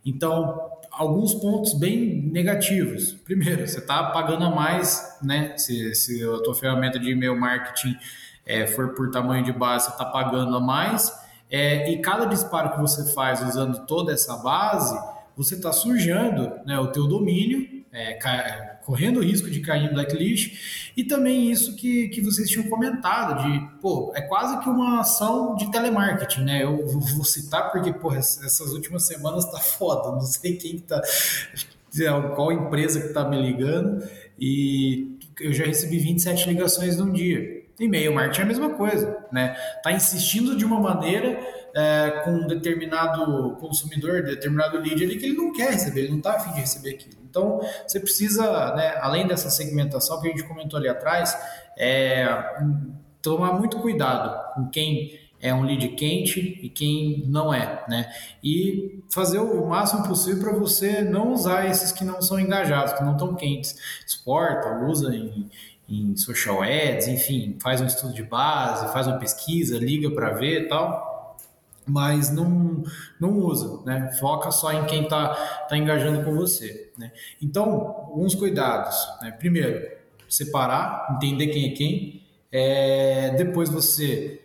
[0.05, 3.13] Então, alguns pontos bem negativos.
[3.25, 5.57] Primeiro, você está pagando a mais, né?
[5.57, 7.97] Se, se a tua ferramenta de e-mail marketing
[8.45, 11.11] é, for por tamanho de base, você está pagando a mais.
[11.49, 14.97] É, e cada disparo que você faz usando toda essa base,
[15.35, 18.13] você está sujando né, o teu domínio, é,
[18.85, 23.41] correndo o risco de cair em blacklist, e também isso que, que vocês tinham comentado,
[23.41, 26.63] de, pô, é quase que uma ação de telemarketing, né?
[26.63, 31.01] Eu vou citar porque, pô, essas últimas semanas tá foda, não sei quem que tá,
[32.35, 34.05] qual empresa que tá me ligando,
[34.37, 37.54] e eu já recebi 27 ligações num dia.
[37.79, 39.55] E-mail marketing é a mesma coisa, né?
[39.83, 41.39] Tá insistindo de uma maneira
[41.75, 46.19] é, com um determinado consumidor, determinado lead ali que ele não quer receber, ele não
[46.19, 47.15] está afim de receber aquilo.
[47.29, 51.37] Então, você precisa, né, além dessa segmentação que a gente comentou ali atrás,
[51.77, 52.25] é,
[53.21, 58.09] tomar muito cuidado com quem é um lead quente e quem não é, né?
[58.43, 63.03] E fazer o máximo possível para você não usar esses que não são engajados, que
[63.03, 63.75] não estão quentes.
[64.07, 65.49] Exporta, usa em,
[65.87, 70.63] em social ads, enfim, faz um estudo de base, faz uma pesquisa, liga para ver
[70.63, 71.15] e tal
[71.87, 72.83] mas não,
[73.19, 74.11] não usa, né?
[74.19, 75.35] Foca só em quem está
[75.69, 77.11] tá engajando com você, né?
[77.41, 77.71] Então,
[78.09, 79.31] alguns cuidados, né?
[79.31, 79.87] Primeiro,
[80.27, 82.21] separar, entender quem é quem.
[82.51, 84.41] É, depois você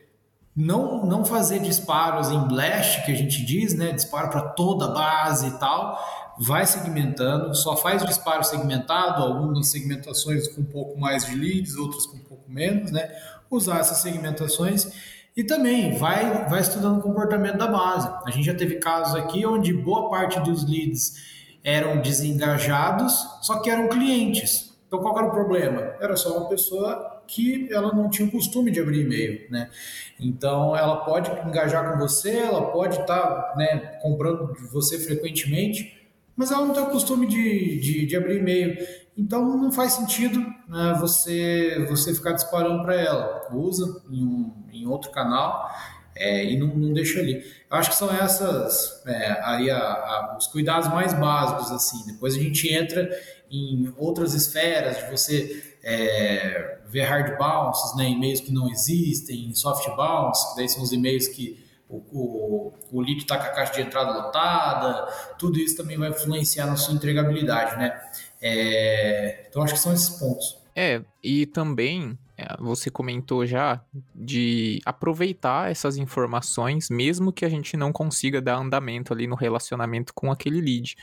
[0.54, 3.92] não, não fazer disparos em blast, que a gente diz, né?
[3.92, 5.98] Disparo para toda a base e tal.
[6.42, 12.06] Vai segmentando, só faz disparo segmentado, algumas segmentações com um pouco mais de leads, outras
[12.06, 13.10] com um pouco menos, né?
[13.50, 14.90] Usar essas segmentações
[15.36, 18.08] e também vai, vai estudando o comportamento da base.
[18.26, 21.14] A gente já teve casos aqui onde boa parte dos leads
[21.62, 24.74] eram desengajados, só que eram clientes.
[24.86, 25.94] Então qual era o problema?
[26.00, 29.70] Era só uma pessoa que ela não tinha o costume de abrir e-mail, né?
[30.18, 35.99] Então ela pode engajar com você, ela pode estar tá, né, comprando de você frequentemente,
[36.40, 38.78] mas ela não tem o costume de, de, de abrir e-mail.
[39.14, 43.46] Então não faz sentido né, você você ficar disparando para ela.
[43.52, 45.70] Usa em, um, em outro canal
[46.16, 47.44] é, e não, não, deixa ali.
[47.70, 52.06] Eu acho que são essas é, aí a, a, os cuidados mais básicos assim.
[52.06, 53.10] Depois a gente entra
[53.50, 59.86] em outras esferas de você é, ver hard bounces, né, e-mails que não existem, soft
[59.94, 63.72] bounce, que daí são os e-mails que o, o, o lead está com a caixa
[63.74, 65.06] de entrada lotada,
[65.38, 68.00] tudo isso também vai influenciar na sua entregabilidade, né?
[68.40, 70.58] É, então acho que são esses pontos.
[70.74, 73.82] É, e também é, você comentou já
[74.14, 80.14] de aproveitar essas informações, mesmo que a gente não consiga dar andamento ali no relacionamento
[80.14, 80.96] com aquele lead.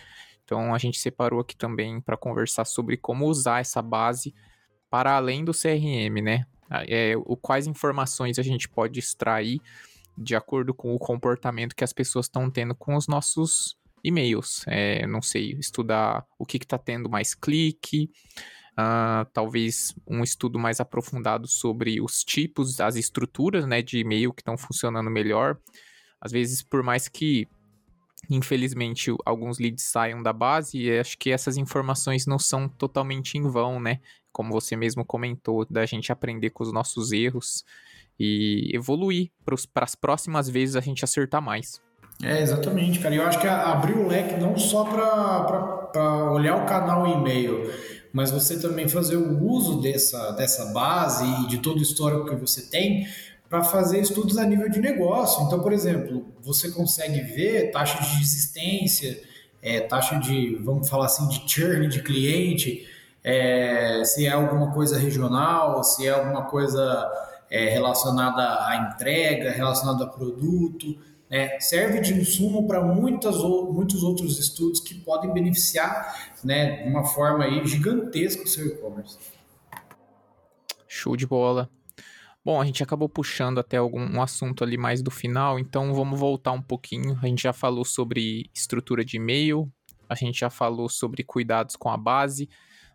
[0.45, 4.33] Então a gente separou aqui também para conversar sobre como usar essa base
[4.89, 6.45] para além do CRM, né?
[6.87, 9.61] É, o, quais informações a gente pode extrair
[10.17, 14.63] de acordo com o comportamento que as pessoas estão tendo com os nossos e-mails.
[14.67, 18.09] É, não sei, estudar o que está tendo mais clique,
[18.73, 24.41] uh, talvez um estudo mais aprofundado sobre os tipos, as estruturas né, de e-mail que
[24.41, 25.57] estão funcionando melhor.
[26.19, 27.47] Às vezes, por mais que,
[28.29, 33.79] infelizmente, alguns leads saiam da base, acho que essas informações não são totalmente em vão,
[33.79, 33.99] né?
[34.31, 37.63] Como você mesmo comentou, da gente aprender com os nossos erros
[38.19, 39.29] e evoluir
[39.73, 41.81] para as próximas vezes a gente acertar mais.
[42.23, 43.13] É, exatamente, cara.
[43.13, 47.71] E eu acho que abrir o leque não só para olhar o canal e-mail,
[48.11, 52.35] mas você também fazer o uso dessa, dessa base e de todo o histórico que
[52.35, 53.07] você tem
[53.49, 55.45] para fazer estudos a nível de negócio.
[55.45, 59.21] Então, por exemplo, você consegue ver taxa de desistência,
[59.61, 62.87] é, taxa de, vamos falar assim, de churn de cliente,
[63.23, 67.09] é, se é alguma coisa regional, se é alguma coisa
[67.49, 70.97] é, relacionada à entrega, relacionada a produto,
[71.29, 71.59] né?
[71.59, 77.43] serve de insumo para muitas muitos outros estudos que podem beneficiar né, de uma forma
[77.43, 79.17] aí gigantesca o seu e-commerce.
[80.87, 81.69] Show de bola.
[82.43, 86.17] Bom, a gente acabou puxando até algum um assunto ali mais do final, então vamos
[86.17, 87.19] voltar um pouquinho.
[87.21, 89.69] A gente já falou sobre estrutura de e-mail,
[90.07, 92.47] a gente já falou sobre cuidados com a base.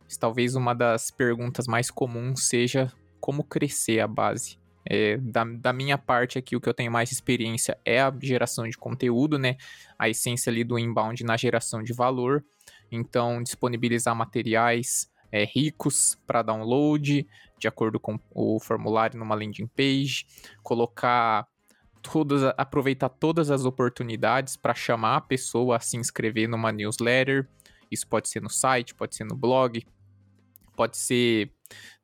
[0.05, 2.90] Mas talvez uma das perguntas mais comuns seja
[3.23, 4.59] como crescer a base.
[4.85, 8.68] É, da, da, minha parte aqui, o que eu tenho mais experiência é a geração
[8.68, 9.57] de conteúdo, né?
[9.97, 12.45] A essência ali do inbound na geração de valor.
[12.91, 17.25] Então, disponibilizar materiais é, ricos para download,
[17.59, 20.27] de acordo com o formulário numa landing page,
[20.64, 21.47] colocar
[22.03, 27.49] todas, aproveitar todas as oportunidades para chamar a pessoa a se inscrever numa newsletter.
[27.89, 29.87] Isso pode ser no site, pode ser no blog,
[30.75, 31.53] pode ser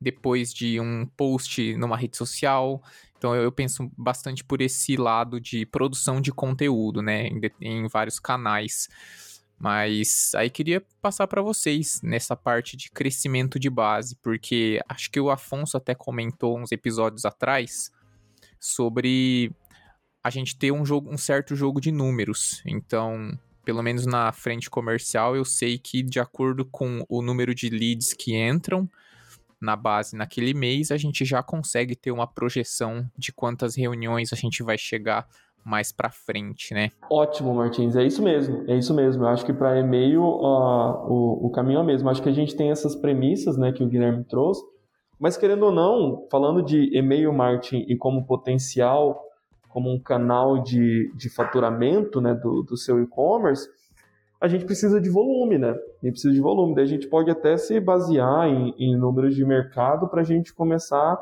[0.01, 2.83] depois de um post numa rede social.
[3.17, 8.21] Então eu, penso bastante por esse lado de produção de conteúdo, né, em, em vários
[8.21, 8.89] canais.
[9.59, 15.19] Mas aí queria passar para vocês nessa parte de crescimento de base, porque acho que
[15.19, 17.91] o Afonso até comentou uns episódios atrás
[18.61, 19.51] sobre
[20.23, 22.63] a gente ter um jogo, um certo jogo de números.
[22.65, 27.69] Então, pelo menos na frente comercial, eu sei que de acordo com o número de
[27.69, 28.89] leads que entram
[29.61, 34.37] na base naquele mês, a gente já consegue ter uma projeção de quantas reuniões a
[34.37, 35.27] gente vai chegar
[35.65, 36.91] mais para frente, né?
[37.11, 39.25] Ótimo, Martins, é isso mesmo, é isso mesmo.
[39.25, 42.09] Eu acho que para e-mail uh, o, o caminho é o mesmo.
[42.09, 44.63] Acho que a gente tem essas premissas, né, que o Guilherme trouxe,
[45.21, 49.21] mas querendo ou não, falando de e-mail marketing e como potencial,
[49.69, 53.69] como um canal de, de faturamento, né, do, do seu e-commerce,
[54.41, 55.71] a gente precisa de volume, né?
[55.71, 56.75] A gente precisa de volume.
[56.75, 60.55] Daí a gente pode até se basear em, em números de mercado para a gente
[60.55, 61.19] começar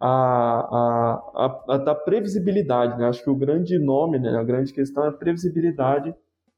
[0.00, 3.08] a, a, a, a, dar previsibilidade, né?
[3.08, 6.14] Acho que o grande nome, né, a grande questão é previsibilidade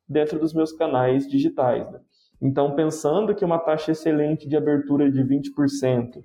[0.09, 2.01] dentro dos meus canais digitais, né?
[2.41, 6.23] Então, pensando que uma taxa excelente de abertura de 20%,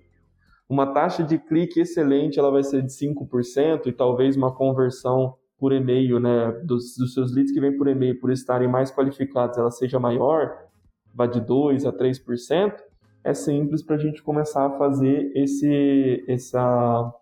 [0.69, 5.71] uma taxa de clique excelente ela vai ser de 5% e talvez uma conversão por
[5.71, 9.71] e-mail, né, dos, dos seus leads que vêm por e-mail por estarem mais qualificados, ela
[9.71, 10.53] seja maior,
[11.15, 12.73] vá de 2 a 3%,
[13.23, 17.13] é simples para a gente começar a fazer esse, essa,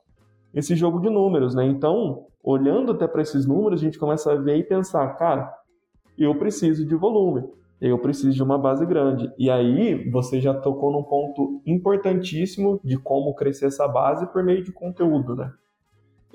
[0.55, 1.67] esse jogo de números, né?
[1.67, 5.53] Então, olhando até para esses números, a gente começa a ver e pensar, cara,
[6.17, 7.47] eu preciso de volume,
[7.79, 9.31] eu preciso de uma base grande.
[9.37, 14.63] E aí, você já tocou num ponto importantíssimo de como crescer essa base por meio
[14.63, 15.53] de conteúdo, né?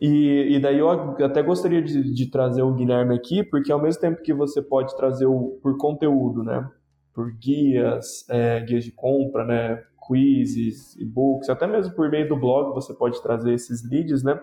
[0.00, 4.00] E, e daí eu até gostaria de, de trazer o Guilherme aqui, porque ao mesmo
[4.00, 6.68] tempo que você pode trazer o, por conteúdo, né?
[7.16, 12.74] por guias, é, guias de compra, né, quizzes, e-books, até mesmo por meio do blog
[12.74, 14.38] você pode trazer esses leads, né?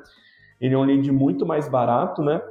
[0.60, 2.41] Ele é um lead muito mais barato, né?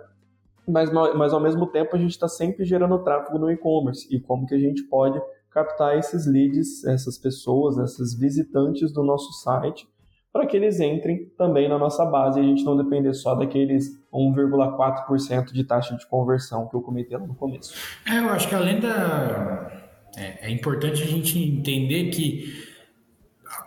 [0.66, 4.46] Mas, mas ao mesmo tempo a gente está sempre gerando tráfego no e-commerce e como
[4.46, 9.88] que a gente pode captar esses leads, essas pessoas, esses visitantes do nosso site
[10.32, 14.00] para que eles entrem também na nossa base e a gente não depender só daqueles
[14.12, 17.74] 1,4% de taxa de conversão que eu comentei lá no começo.
[18.06, 19.70] É, eu acho que além da
[20.16, 22.72] é, é importante a gente entender que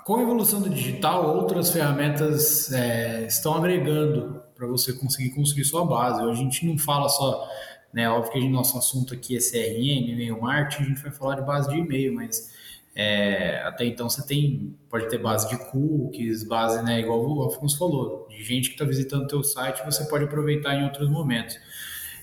[0.03, 5.86] com a evolução do digital, outras ferramentas é, estão agregando para você conseguir construir sua
[5.86, 6.22] base.
[6.22, 7.47] A gente não fala só,
[7.93, 11.36] né, óbvio que o nosso assunto aqui é CRM, e-mail marketing, a gente vai falar
[11.36, 12.51] de base de e-mail, mas
[12.96, 17.78] é, até então você tem, pode ter base de cookies, base, né, igual o Afonso
[17.78, 21.58] falou, de gente que está visitando o teu site, você pode aproveitar em outros momentos.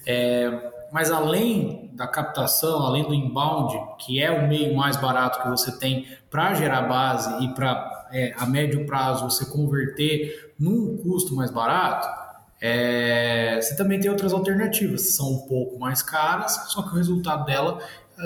[0.07, 5.49] É, mas além da captação, além do inbound, que é o meio mais barato que
[5.49, 11.35] você tem para gerar base e para é, a médio prazo você converter num custo
[11.35, 12.09] mais barato,
[12.61, 17.45] é, você também tem outras alternativas, são um pouco mais caras, só que o resultado
[17.45, 17.81] dela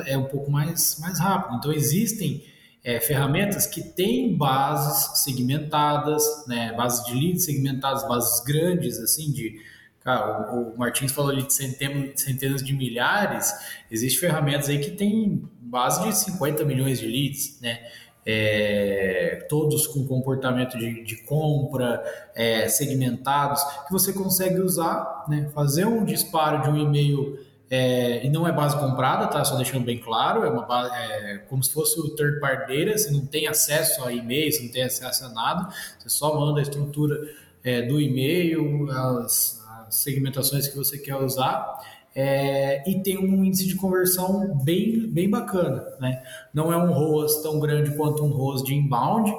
[0.07, 1.57] é um pouco mais, mais rápido.
[1.57, 2.45] Então existem
[2.85, 9.61] é, ferramentas que têm bases segmentadas, né, bases de leads segmentadas, bases grandes, assim, de
[10.07, 13.53] Cara, o, o Martins falou ali de centenas, centenas de milhares,
[13.91, 17.81] existem ferramentas aí que tem base de 50 milhões de leads, né?
[18.25, 22.05] É, todos com comportamento de, de compra,
[22.37, 25.49] é, segmentados, que você consegue usar, né?
[25.55, 27.39] fazer um disparo de um e-mail
[27.69, 29.45] é, e não é base comprada, tá?
[29.45, 32.99] Só deixando bem claro, é uma base, é, como se fosse o third party data,
[32.99, 36.61] você não tem acesso a e-mail, você não tem acesso a nada, você só manda
[36.61, 37.19] a estrutura
[37.65, 39.57] é, do e-mail, as,
[39.89, 41.79] segmentações que você quer usar.
[42.15, 45.85] É, e tem um índice de conversão bem, bem bacana.
[46.01, 46.23] Né?
[46.53, 49.33] Não é um ROAS tão grande quanto um ROAS de inbound,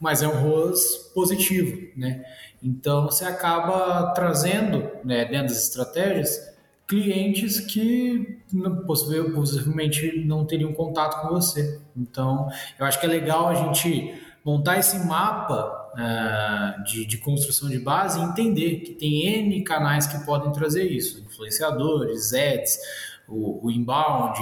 [0.00, 2.24] mas é um ROAS positivo, né?
[2.62, 6.51] Então você acaba trazendo, né, dentro das estratégias,
[6.92, 8.38] clientes que
[8.86, 11.80] possivelmente não teriam contato com você.
[11.96, 14.12] Então, eu acho que é legal a gente
[14.44, 20.06] montar esse mapa uh, de, de, construção de base e entender que tem N canais
[20.06, 22.78] que podem trazer isso: influenciadores, ads,
[23.26, 24.38] o, o inbound,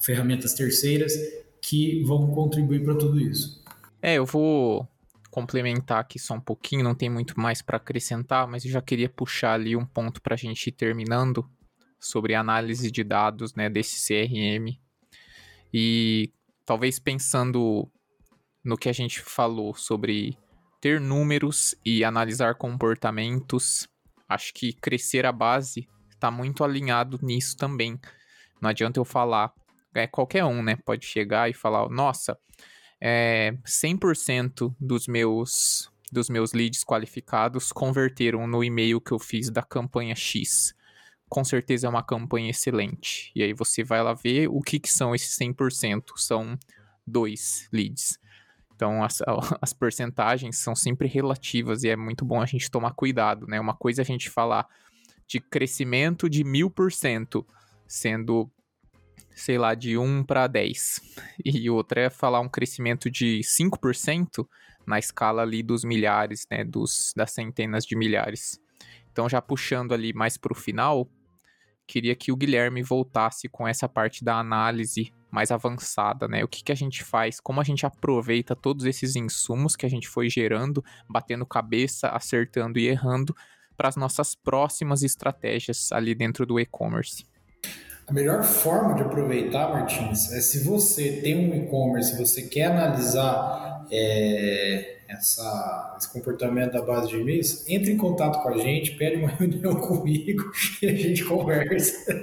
[0.00, 1.12] ferramentas terceiras
[1.60, 3.62] que vão contribuir para tudo isso.
[4.02, 4.88] É, eu vou
[5.30, 9.08] complementar aqui só um pouquinho, não tem muito mais para acrescentar, mas eu já queria
[9.08, 11.48] puxar ali um ponto para a gente ir terminando
[12.02, 14.76] sobre análise de dados né, desse CRM.
[15.72, 16.32] E
[16.66, 17.88] talvez pensando
[18.62, 20.36] no que a gente falou sobre
[20.80, 23.88] ter números e analisar comportamentos,
[24.28, 27.98] acho que crescer a base está muito alinhado nisso também.
[28.60, 29.52] Não adianta eu falar,
[29.94, 32.36] é, qualquer um né, pode chegar e falar, nossa,
[33.00, 39.62] é, 100% dos meus, dos meus leads qualificados converteram no e-mail que eu fiz da
[39.62, 40.74] campanha X
[41.32, 43.32] com certeza é uma campanha excelente.
[43.34, 46.02] E aí você vai lá ver o que, que são esses 100%.
[46.14, 46.58] São
[47.06, 48.18] dois leads.
[48.74, 49.22] Então, as,
[49.58, 53.58] as percentagens são sempre relativas e é muito bom a gente tomar cuidado, né?
[53.58, 54.68] Uma coisa é a gente falar
[55.26, 57.46] de crescimento de mil por cento,
[57.88, 58.50] sendo,
[59.34, 61.00] sei lá, de 1 para 10.
[61.46, 64.46] E outra é falar um crescimento de 5%
[64.86, 66.62] na escala ali dos milhares, né?
[66.62, 68.60] Dos, das centenas de milhares.
[69.10, 71.08] Então, já puxando ali mais para o final,
[71.92, 76.42] queria que o Guilherme voltasse com essa parte da análise mais avançada, né?
[76.42, 79.90] O que, que a gente faz, como a gente aproveita todos esses insumos que a
[79.90, 83.36] gente foi gerando, batendo cabeça, acertando e errando
[83.76, 87.26] para as nossas próximas estratégias ali dentro do e-commerce.
[88.06, 93.86] A melhor forma de aproveitar, Martins, é se você tem um e-commerce, você quer analisar
[93.90, 99.16] é, essa, esse comportamento da base de e-mails, entre em contato com a gente, pede
[99.16, 100.50] uma reunião comigo
[100.82, 102.22] e a gente conversa.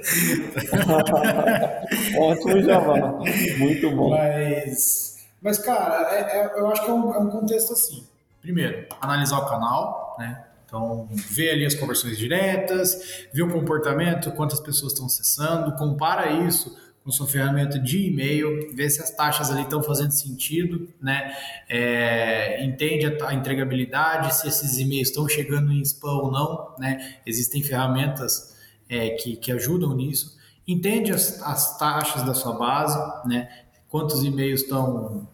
[2.18, 3.18] Ótimo, Javá.
[3.58, 4.10] Muito bom.
[4.10, 8.04] Mas, mas cara, é, é, eu acho que é um, é um contexto assim.
[8.42, 10.44] Primeiro, analisar o canal, né?
[10.70, 16.78] Então, ver ali as conversões diretas, ver o comportamento, quantas pessoas estão acessando, compara isso
[17.02, 21.34] com sua ferramenta de e-mail, ver se as taxas ali estão fazendo sentido, né?
[21.68, 27.16] É, entende a, a, entregabilidade, se esses e-mails estão chegando em spam ou não, né?
[27.26, 28.54] Existem ferramentas
[28.88, 30.38] é, que, que ajudam nisso.
[30.68, 32.96] Entende as, as taxas da sua base,
[33.26, 33.48] né?
[33.88, 35.26] Quantos e-mails estão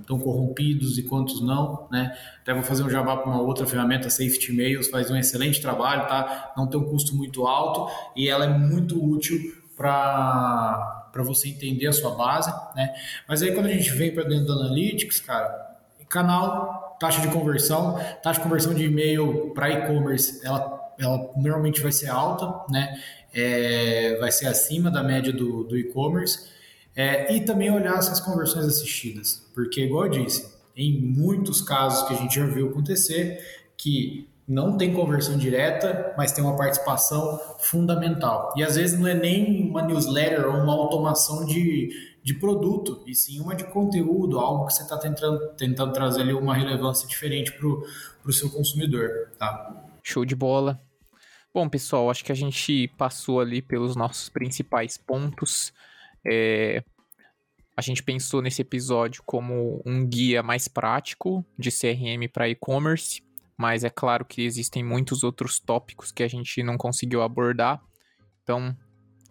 [0.00, 2.16] estão corrompidos e quantos não, né?
[2.42, 6.06] Até vou fazer um jabá para uma outra ferramenta, Safety Mails, faz um excelente trabalho,
[6.08, 6.52] tá?
[6.56, 9.38] Não tem um custo muito alto e ela é muito útil
[9.76, 12.92] para para você entender a sua base, né?
[13.26, 15.76] Mas aí quando a gente vem para dentro do Analytics, cara,
[16.10, 21.90] canal, taxa de conversão, taxa de conversão de e-mail para e-commerce, ela, ela normalmente vai
[21.90, 23.00] ser alta, né?
[23.32, 26.54] É, vai ser acima da média do, do e-commerce.
[26.96, 32.14] É, e também olhar essas conversões assistidas, porque, igual eu disse, em muitos casos que
[32.14, 33.38] a gente já viu acontecer,
[33.76, 38.52] que não tem conversão direta, mas tem uma participação fundamental.
[38.56, 41.90] E às vezes não é nem uma newsletter ou uma automação de,
[42.22, 46.32] de produto, e sim uma de conteúdo, algo que você está tentando, tentando trazer ali
[46.32, 49.30] uma relevância diferente para o seu consumidor.
[49.38, 49.84] Tá?
[50.02, 50.80] Show de bola.
[51.52, 55.72] Bom, pessoal, acho que a gente passou ali pelos nossos principais pontos.
[56.28, 56.82] É,
[57.76, 63.84] a gente pensou nesse episódio como um guia mais prático de CRM para e-commerce mas
[63.84, 67.80] é claro que existem muitos outros tópicos que a gente não conseguiu abordar.
[68.42, 68.76] Então,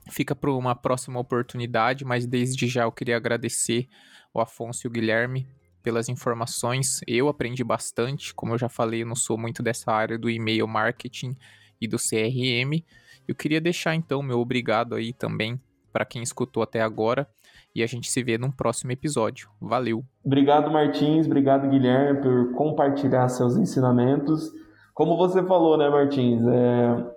[0.09, 3.87] fica para uma próxima oportunidade, mas desde já eu queria agradecer
[4.33, 5.47] o Afonso e o Guilherme
[5.83, 7.01] pelas informações.
[7.05, 10.67] Eu aprendi bastante, como eu já falei, eu não sou muito dessa área do e-mail
[10.67, 11.37] marketing
[11.79, 12.83] e do CRM.
[13.27, 15.59] Eu queria deixar então meu obrigado aí também
[15.95, 17.25] para quem escutou até agora
[17.73, 19.47] e a gente se vê num próximo episódio.
[19.61, 20.03] Valeu!
[20.25, 21.25] Obrigado, Martins.
[21.25, 24.51] Obrigado, Guilherme, por compartilhar seus ensinamentos.
[24.93, 26.45] Como você falou, né, Martins?
[26.45, 27.15] É...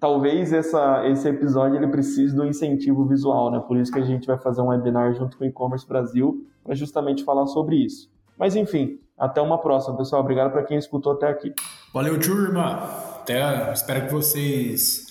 [0.00, 3.60] Talvez essa, esse episódio ele precise do incentivo visual, né?
[3.60, 6.74] Por isso que a gente vai fazer um webinar junto com o E-Commerce Brasil para
[6.74, 8.10] justamente falar sobre isso.
[8.36, 10.20] Mas enfim, até uma próxima, pessoal.
[10.22, 11.54] Obrigado para quem escutou até aqui.
[11.94, 12.74] Valeu, turma!
[13.20, 15.05] Até, espero que vocês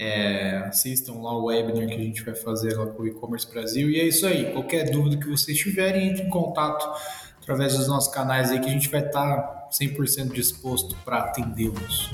[0.00, 3.90] é, assistam lá o webinar que a gente vai fazer lá com o E-Commerce Brasil.
[3.90, 4.50] E é isso aí.
[4.50, 6.88] Qualquer dúvida que vocês tiverem, entre em contato
[7.42, 12.10] através dos nossos canais aí que a gente vai estar 100% disposto para atendê-los.